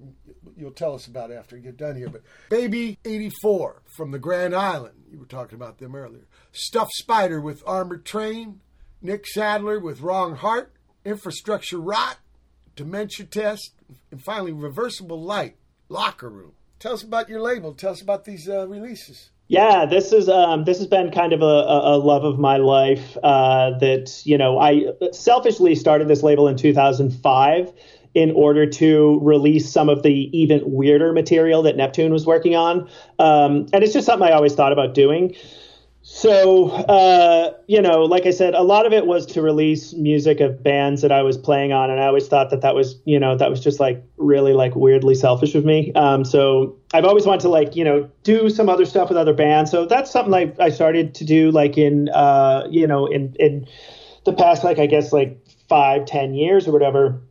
[0.58, 2.10] You'll tell us about after you get done here.
[2.10, 4.96] But Baby 84 from the Grand Island.
[5.10, 6.28] You were talking about them earlier.
[6.52, 8.60] Stuffed Spider with Armored Train.
[9.02, 10.74] Nick Sadler with Wrong Heart.
[11.06, 12.18] Infrastructure Rot.
[12.76, 13.72] Dementia Test.
[14.12, 15.56] And finally, Reversible Light.
[15.88, 16.54] Locker Room.
[16.82, 17.76] Tell us about your label.
[17.76, 19.30] Tell us about these uh, releases.
[19.48, 23.16] Yeah, this is um, this has been kind of a, a, love of my life.
[23.22, 27.72] Uh, that you know, I selfishly started this label in 2005
[28.16, 32.90] in order to release some of the even weirder material that Neptune was working on,
[33.20, 35.36] um, and it's just something I always thought about doing.
[36.04, 40.40] So, uh, you know, like I said, a lot of it was to release music
[40.40, 43.20] of bands that I was playing on, and I always thought that that was, you
[43.20, 45.94] know, that was just like really like weirdly selfish of me.
[45.94, 49.34] Um, so I've always wanted to like, you know, do some other stuff with other
[49.34, 49.70] bands.
[49.70, 53.68] So that's something like I started to do like in, uh, you know, in in
[54.26, 55.38] the past like I guess like
[55.70, 57.22] five, ten years or whatever.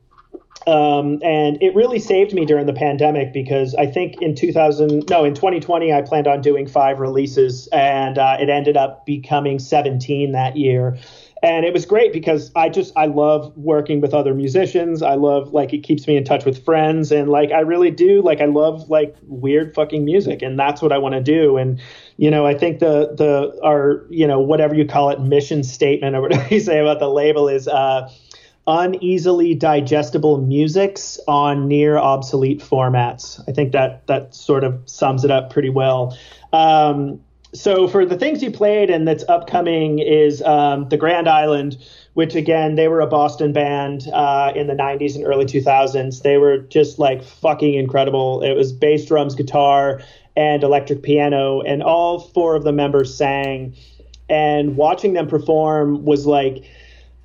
[0.66, 5.24] Um, and it really saved me during the pandemic because I think in 2000, no,
[5.24, 10.32] in 2020, I planned on doing five releases and uh, it ended up becoming 17
[10.32, 10.98] that year.
[11.42, 15.00] And it was great because I just, I love working with other musicians.
[15.00, 17.10] I love, like, it keeps me in touch with friends.
[17.10, 20.42] And, like, I really do, like, I love, like, weird fucking music.
[20.42, 21.56] And that's what I want to do.
[21.56, 21.80] And,
[22.18, 26.14] you know, I think the, the, our, you know, whatever you call it, mission statement
[26.14, 28.10] or whatever you say about the label is, uh,
[28.70, 33.42] uneasily digestible musics on near obsolete formats.
[33.49, 36.16] I think that that sort of sums it up pretty well.
[36.52, 37.20] Um,
[37.52, 41.78] so for the things you played and that's upcoming is um, the Grand Island,
[42.15, 46.23] which again they were a Boston band uh, in the '90s and early 2000s.
[46.23, 48.42] They were just like fucking incredible.
[48.42, 50.00] It was bass, drums, guitar,
[50.36, 53.74] and electric piano, and all four of the members sang.
[54.28, 56.65] And watching them perform was like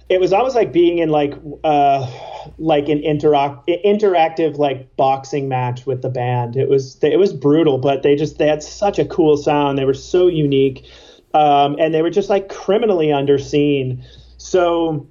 [0.09, 2.09] it was almost like being in like uh
[2.57, 6.55] like an interact interactive like boxing match with the band.
[6.55, 9.77] It was it was brutal but they just they had such a cool sound.
[9.77, 10.85] They were so unique.
[11.33, 14.03] Um and they were just like criminally underseen
[14.37, 15.07] so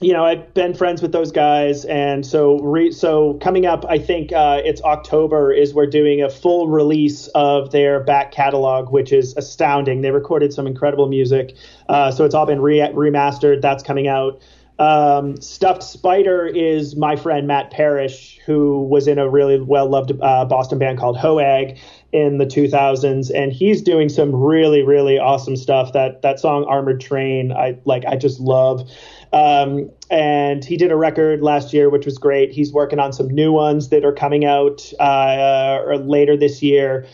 [0.00, 3.98] you know, I've been friends with those guys, and so re- so coming up, I
[3.98, 9.12] think uh, it's October is we're doing a full release of their back catalog, which
[9.12, 10.02] is astounding.
[10.02, 11.54] They recorded some incredible music,
[11.88, 13.62] uh, so it's all been re- remastered.
[13.62, 14.40] That's coming out.
[14.78, 20.12] Um, Stuffed Spider is my friend Matt Parrish, who was in a really well loved
[20.20, 21.78] uh, Boston band called Hoag
[22.10, 25.92] in the 2000s, and he's doing some really really awesome stuff.
[25.92, 28.04] That that song Armored Train, I like.
[28.04, 28.90] I just love.
[29.34, 32.52] Um, and he did a record last year, which was great.
[32.52, 37.04] He's working on some new ones that are coming out uh, or later this year.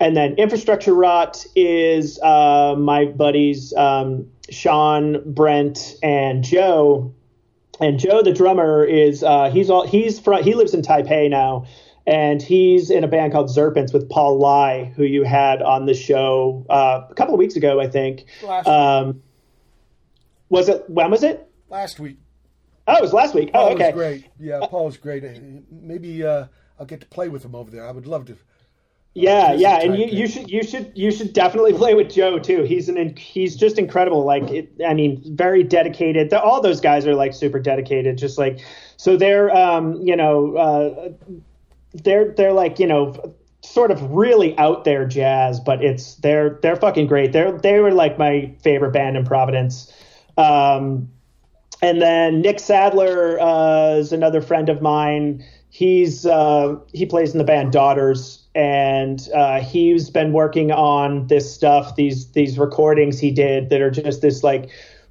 [0.00, 7.14] And then Infrastructure Rot is uh, my buddies um, Sean, Brent, and Joe.
[7.80, 11.66] And Joe, the drummer, is uh, he's all he's from he lives in Taipei now,
[12.06, 15.94] and he's in a band called Serpents with Paul Lai, who you had on the
[15.94, 18.24] show uh, a couple of weeks ago, I think.
[18.66, 19.22] Um,
[20.48, 21.47] was it when was it?
[21.68, 22.16] Last week.
[22.86, 23.52] Oh, it was last week.
[23.52, 23.86] Paul Oh, okay.
[23.86, 24.24] was great.
[24.38, 25.24] Yeah, Paul was great.
[25.24, 25.38] Uh,
[25.70, 26.46] Maybe uh,
[26.78, 27.86] I'll get to play with him over there.
[27.86, 28.36] I would love to.
[29.14, 32.62] Yeah, yeah, and you, you should you should you should definitely play with Joe too.
[32.62, 34.24] He's an he's just incredible.
[34.24, 36.32] Like it, I mean, very dedicated.
[36.32, 38.16] All those guys are like super dedicated.
[38.16, 38.60] Just like
[38.96, 41.08] so, they're um you know uh,
[41.94, 46.76] they're they're like you know sort of really out there jazz, but it's they're they're
[46.76, 47.32] fucking great.
[47.32, 49.92] They're they were like my favorite band in Providence.
[50.36, 51.10] Um,
[51.82, 55.44] and then Nick Sadler uh, is another friend of mine.
[55.70, 61.52] He's uh, he plays in the band Daughters, and uh, he's been working on this
[61.52, 64.70] stuff, these these recordings he did that are just this like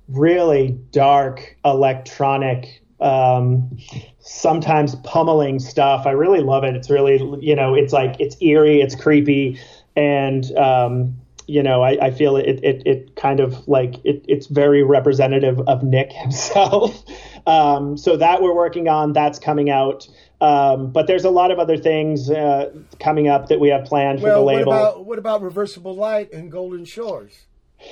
[0.09, 3.77] really dark electronic, um,
[4.19, 6.05] sometimes pummeling stuff.
[6.05, 6.75] I really love it.
[6.75, 9.59] It's really you know it's like it's eerie, it's creepy,
[9.95, 11.15] and um,
[11.47, 15.59] you know, I, I feel it, it, it kind of like it, it's very representative
[15.61, 17.03] of Nick himself.
[17.45, 19.13] Um, so that we're working on.
[19.13, 20.07] That's coming out.
[20.39, 24.19] Um, but there's a lot of other things uh, coming up that we have planned
[24.19, 24.73] for well, the what label.
[24.73, 27.47] about what about Reversible Light and Golden Shores?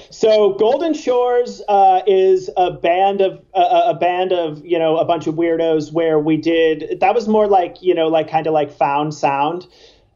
[0.09, 5.05] So Golden Shores uh, is a band of uh, a band of you know a
[5.05, 8.53] bunch of weirdos where we did that was more like you know like kind of
[8.53, 9.67] like found sound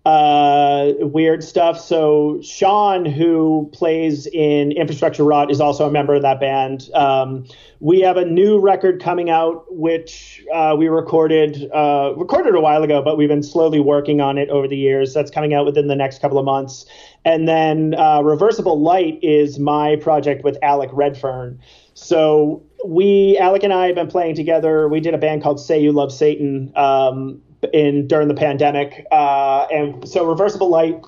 [0.06, 1.80] uh, weird stuff.
[1.80, 6.90] So Sean, who plays in Infrastructure Rot, is also a member of that band.
[6.94, 7.46] Um,
[7.82, 12.82] we have a new record coming out, which uh, we recorded uh, recorded a while
[12.84, 15.14] ago, but we've been slowly working on it over the years.
[15.14, 16.86] That's coming out within the next couple of months.
[17.26, 21.60] And then uh, Reversible Light is my project with Alec Redfern.
[21.94, 24.88] So we, Alec and I, have been playing together.
[24.88, 27.42] We did a band called Say You Love Satan um,
[27.74, 31.02] in during the pandemic, uh, and so Reversible Light.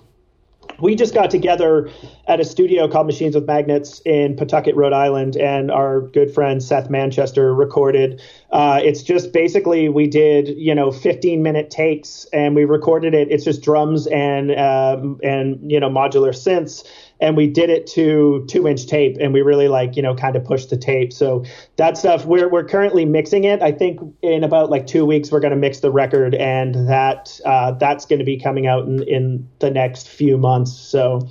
[0.80, 1.92] We just got together
[2.28, 6.64] at a studio called Machines with Magnets in Pawtucket, Rhode Island, and our good friend
[6.64, 8.22] Seth Manchester recorded.
[8.52, 13.28] Uh, it's just basically we did you know 15 minute takes and we recorded it.
[13.30, 16.84] It's just drums and um, and you know modular synths,
[17.22, 20.36] and we did it to two inch tape, and we really like you know kind
[20.36, 21.14] of pushed the tape.
[21.14, 21.46] So
[21.78, 23.62] that stuff we're we're currently mixing it.
[23.62, 27.40] I think in about like two weeks we're going to mix the record, and that
[27.46, 30.74] uh, that's going to be coming out in in the next few months.
[30.74, 31.30] So.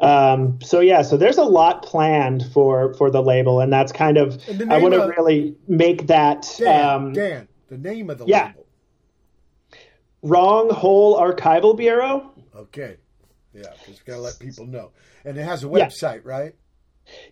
[0.00, 4.16] Um, so yeah, so there's a lot planned for for the label, and that's kind
[4.16, 4.40] of
[4.70, 8.46] I want to really make that Dan, um, Dan, the name of the yeah.
[8.46, 8.66] label.
[10.22, 12.30] wrong hole archival bureau.
[12.54, 12.96] Okay,
[13.52, 14.90] yeah, because we gotta let people know,
[15.24, 15.86] and it has a Yeah.
[15.86, 16.54] website, right?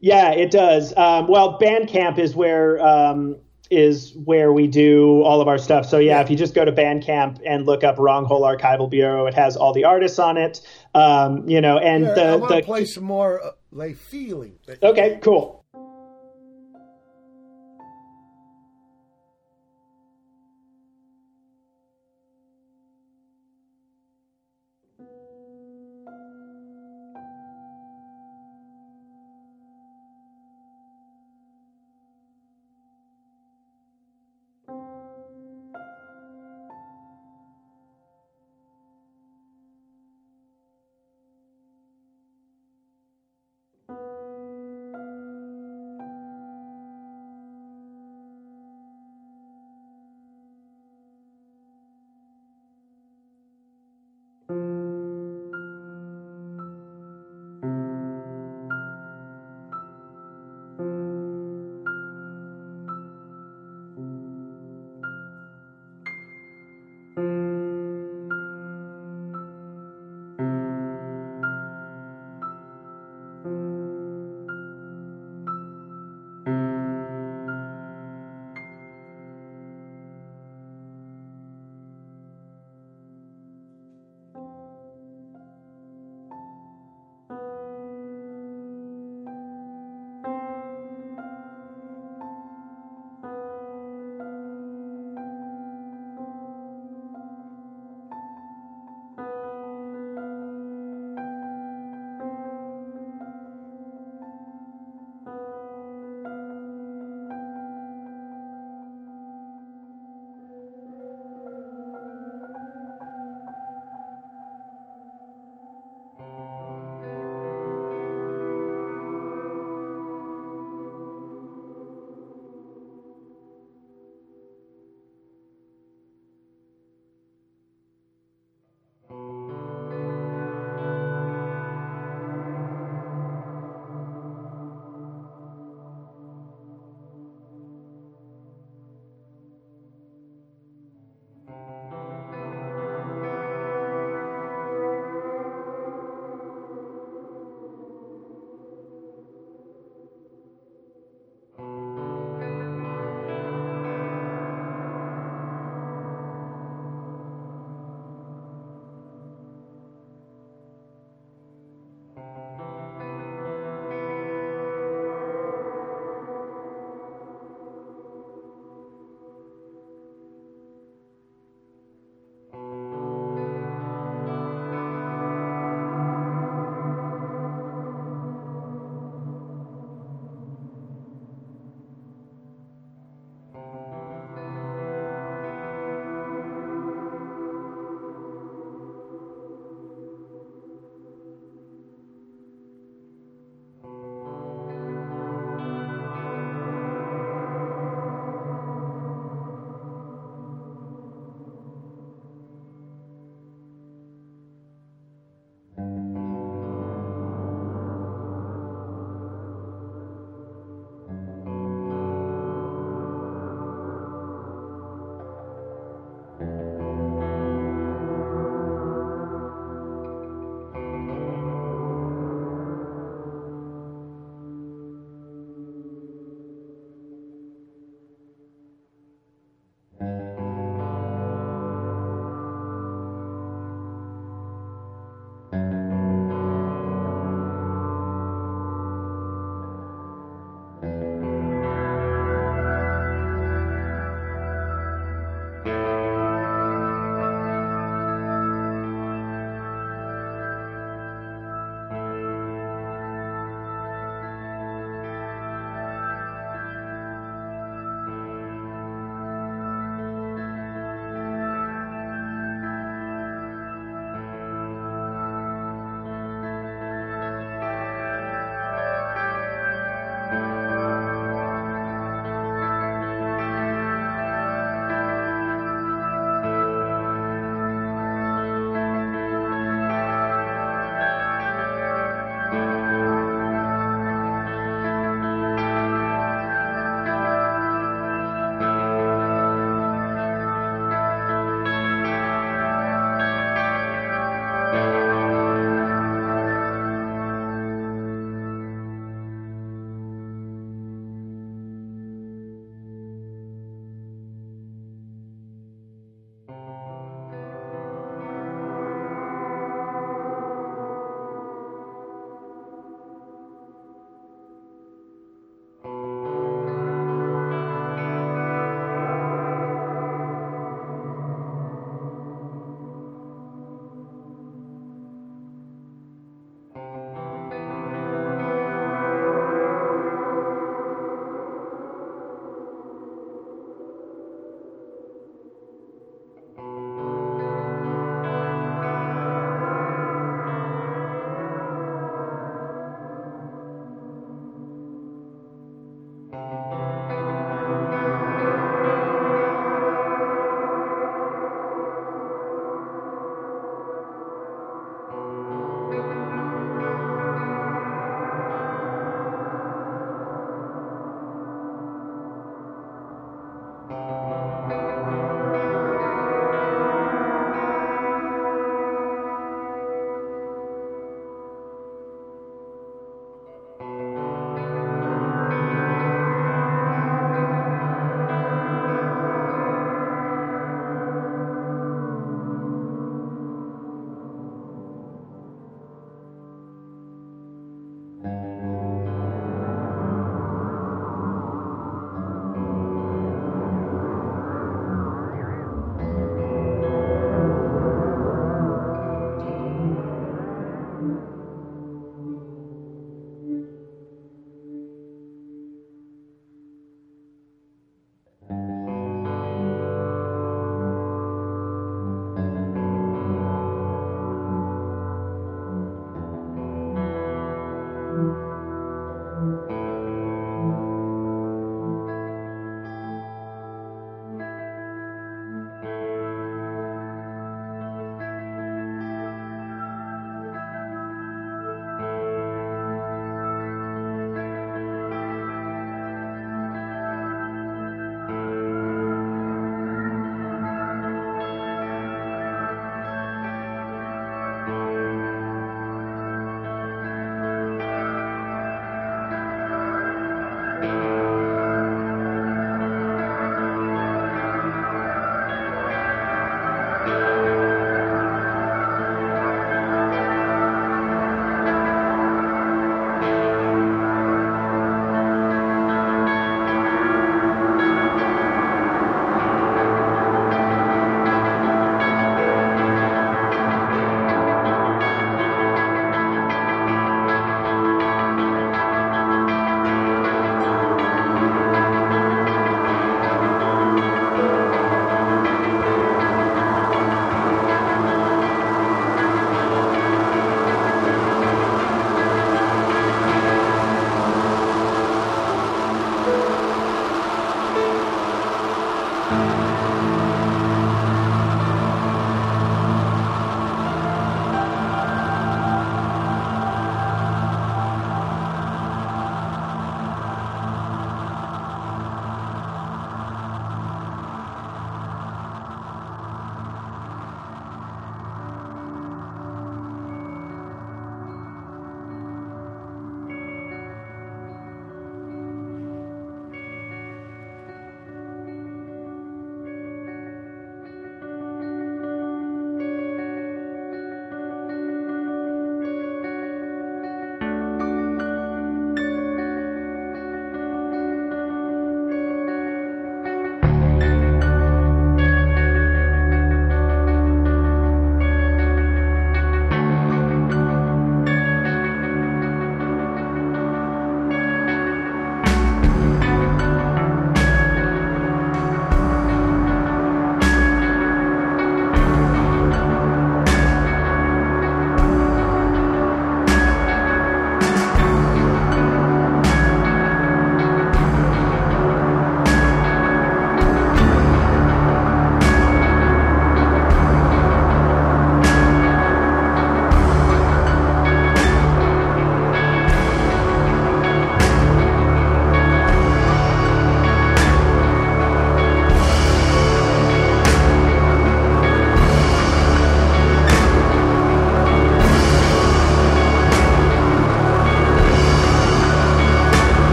[0.00, 0.96] Yeah, it does.
[0.96, 3.36] Um, well, Bandcamp is where um,
[3.70, 5.86] is where we do all of our stuff.
[5.86, 9.26] So yeah, if you just go to Bandcamp and look up Wrong Hole Archival Bureau,
[9.26, 10.60] it has all the artists on it.
[10.94, 14.58] Um, you know, and Yeah, I the want to play some more uh, Le Feeling.
[14.82, 15.63] okay, cool.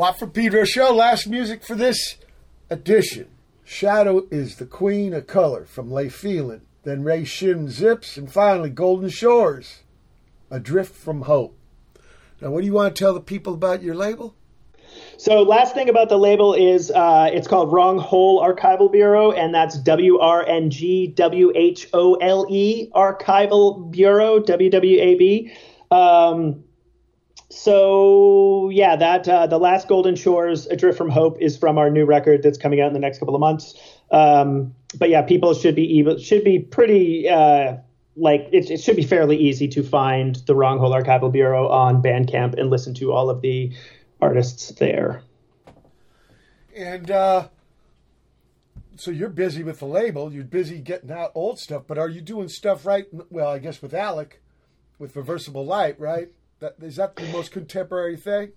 [0.00, 0.94] Watt from Pedro Show.
[0.94, 2.16] Last music for this
[2.70, 3.28] edition.
[3.64, 8.70] Shadow is the queen of color from Le Feeling, then Ray Shinn Zipps, and finally
[8.70, 9.80] Golden Shores.
[10.50, 11.54] Adrift from Hope.
[12.40, 14.34] Now, what do you want to tell the people about your label?
[15.18, 19.54] So, last thing about the label is uh, it's called Wrong Hole Archival Bureau, and
[19.54, 25.14] that's W R N G W H O L E Archival Bureau, W W A
[25.16, 25.52] B.
[25.90, 26.64] Um,
[27.50, 32.04] so yeah, that uh, the last Golden Shores, Adrift from Hope, is from our new
[32.04, 33.74] record that's coming out in the next couple of months.
[34.10, 37.76] Um, but yeah, people should be able, should be pretty uh,
[38.16, 42.02] like it, it should be fairly easy to find the Wrong Hole Archival Bureau on
[42.02, 43.72] Bandcamp and listen to all of the
[44.20, 45.22] artists there.
[46.76, 47.48] And uh,
[48.96, 50.32] so you're busy with the label.
[50.32, 53.06] You're busy getting out old stuff, but are you doing stuff right?
[53.28, 54.40] Well, I guess with Alec,
[55.00, 56.28] with Reversible Light, right?
[56.60, 58.52] That is that the most contemporary thing?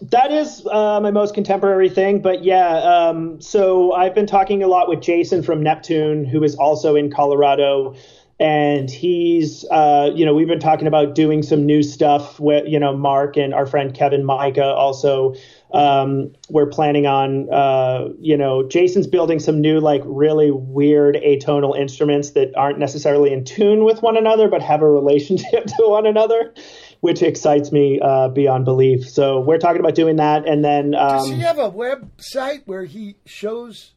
[0.00, 2.76] That is uh, my most contemporary thing, but yeah.
[2.78, 7.10] Um, so I've been talking a lot with Jason from Neptune, who is also in
[7.10, 7.96] Colorado,
[8.38, 12.78] and he's, uh, you know, we've been talking about doing some new stuff with, you
[12.78, 15.34] know, Mark and our friend Kevin Micah also.
[15.72, 21.76] Um, we're planning on, uh, you know, Jason's building some new, like, really weird atonal
[21.76, 26.06] instruments that aren't necessarily in tune with one another, but have a relationship to one
[26.06, 26.52] another
[27.00, 29.08] which excites me uh, beyond belief.
[29.08, 32.84] So we're talking about doing that, and then um, does he have a website where
[32.84, 33.92] he shows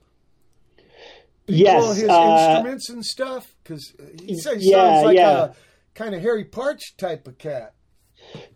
[1.48, 3.56] yes his uh, instruments and stuff?
[3.64, 5.44] Because he says yeah, sounds like yeah.
[5.45, 5.52] a
[5.95, 7.74] kind of Harry Partch type of cat.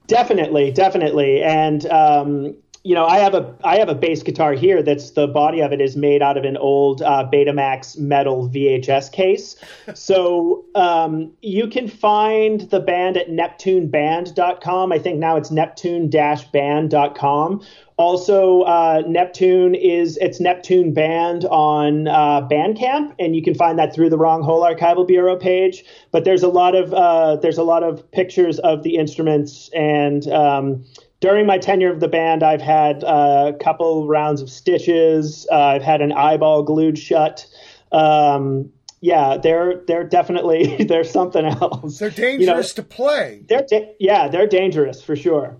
[0.07, 4.83] Definitely, definitely, and um, you know, I have a I have a bass guitar here.
[4.83, 9.09] That's the body of it is made out of an old uh, Betamax metal VHS
[9.09, 9.55] case.
[9.93, 14.91] so um, you can find the band at NeptuneBand.com.
[14.91, 17.61] I think now it's Neptune-Band.com.
[17.95, 23.93] Also, uh, Neptune is it's Neptune Band on uh, Bandcamp, and you can find that
[23.93, 25.85] through the Wrong Hole Archival Bureau page.
[26.11, 30.27] But there's a lot of uh, there's a lot of pictures of the instruments, and
[30.29, 30.83] um,
[31.23, 35.47] during my tenure of the band, I've had uh, a couple rounds of stitches.
[35.49, 37.47] Uh, I've had an eyeball glued shut.
[37.93, 41.97] Um, yeah, they're they're definitely they're something else.
[41.97, 43.45] They're dangerous to play.
[43.47, 45.55] They're da- yeah, they're dangerous for sure.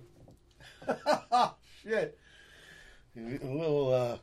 [1.81, 2.19] Shit.
[3.15, 4.17] A little, uh,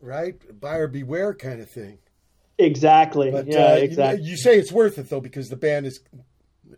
[0.00, 0.36] right?
[0.60, 1.98] Buyer beware kind of thing.
[2.58, 3.32] Exactly.
[3.32, 4.22] But yeah, uh, exactly.
[4.22, 5.98] You, you say it's worth it though because the band is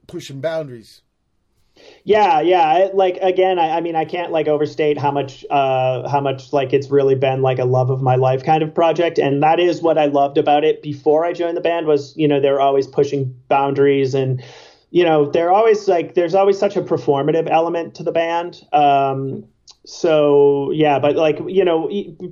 [0.06, 1.02] pushing boundaries.
[2.04, 2.88] Yeah, yeah.
[2.94, 6.72] Like again, I, I mean, I can't like overstate how much, uh, how much like
[6.72, 9.82] it's really been like a love of my life kind of project, and that is
[9.82, 12.86] what I loved about it before I joined the band was you know they're always
[12.86, 14.42] pushing boundaries and
[14.90, 18.62] you know they're always like there's always such a performative element to the band.
[18.72, 19.44] Um,
[19.86, 21.88] so yeah, but like you know,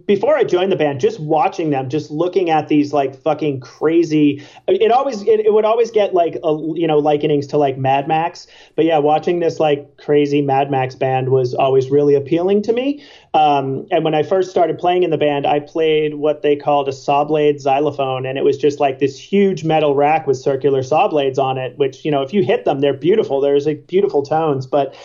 [0.06, 4.42] before I joined the band, just watching them, just looking at these like fucking crazy,
[4.66, 8.08] it always it, it would always get like a, you know likenings to like Mad
[8.08, 8.48] Max.
[8.74, 13.04] But yeah, watching this like crazy Mad Max band was always really appealing to me.
[13.34, 16.88] Um, and when I first started playing in the band, I played what they called
[16.88, 20.82] a saw blade xylophone, and it was just like this huge metal rack with circular
[20.82, 21.78] saw blades on it.
[21.78, 23.40] Which you know, if you hit them, they're beautiful.
[23.40, 24.96] There's like beautiful tones, but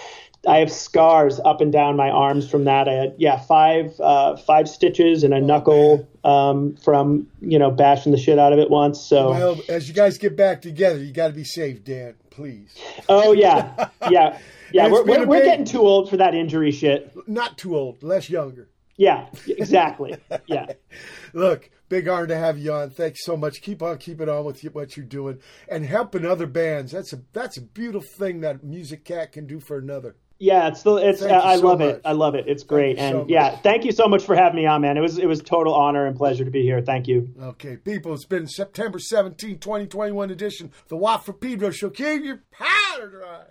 [0.48, 2.88] I have scars up and down my arms from that.
[2.88, 8.12] I had yeah five uh, five stitches and a knuckle um, from you know bashing
[8.12, 9.02] the shit out of it once.
[9.02, 12.16] So Well, as you guys get back together, you got to be safe, Dan.
[12.30, 12.74] Please.
[13.10, 14.40] oh yeah yeah
[14.72, 17.14] yeah we're we're, we're getting too old for that injury shit.
[17.28, 18.70] Not too old, less younger.
[18.96, 20.68] Yeah exactly yeah.
[21.34, 22.92] Look, big honor to have you on.
[22.92, 23.62] Thanks so much.
[23.62, 26.94] Keep on keeping on with what you're doing and helping other bands.
[26.94, 30.16] That's a that's a beautiful thing that Music Cat can do for another.
[30.40, 31.96] Yeah, it's the it's you I so love much.
[31.96, 32.02] it.
[32.06, 32.46] I love it.
[32.48, 32.98] It's great.
[32.98, 34.96] and so yeah, thank you so much for having me on, man.
[34.98, 36.82] It was it was total honor and pleasure to be here.
[36.82, 37.30] Thank you.
[37.42, 41.90] Okay, people, it's been September 17, 2021 edition, the Watt from Pedro Show.
[41.90, 43.44] Keep your powder dry.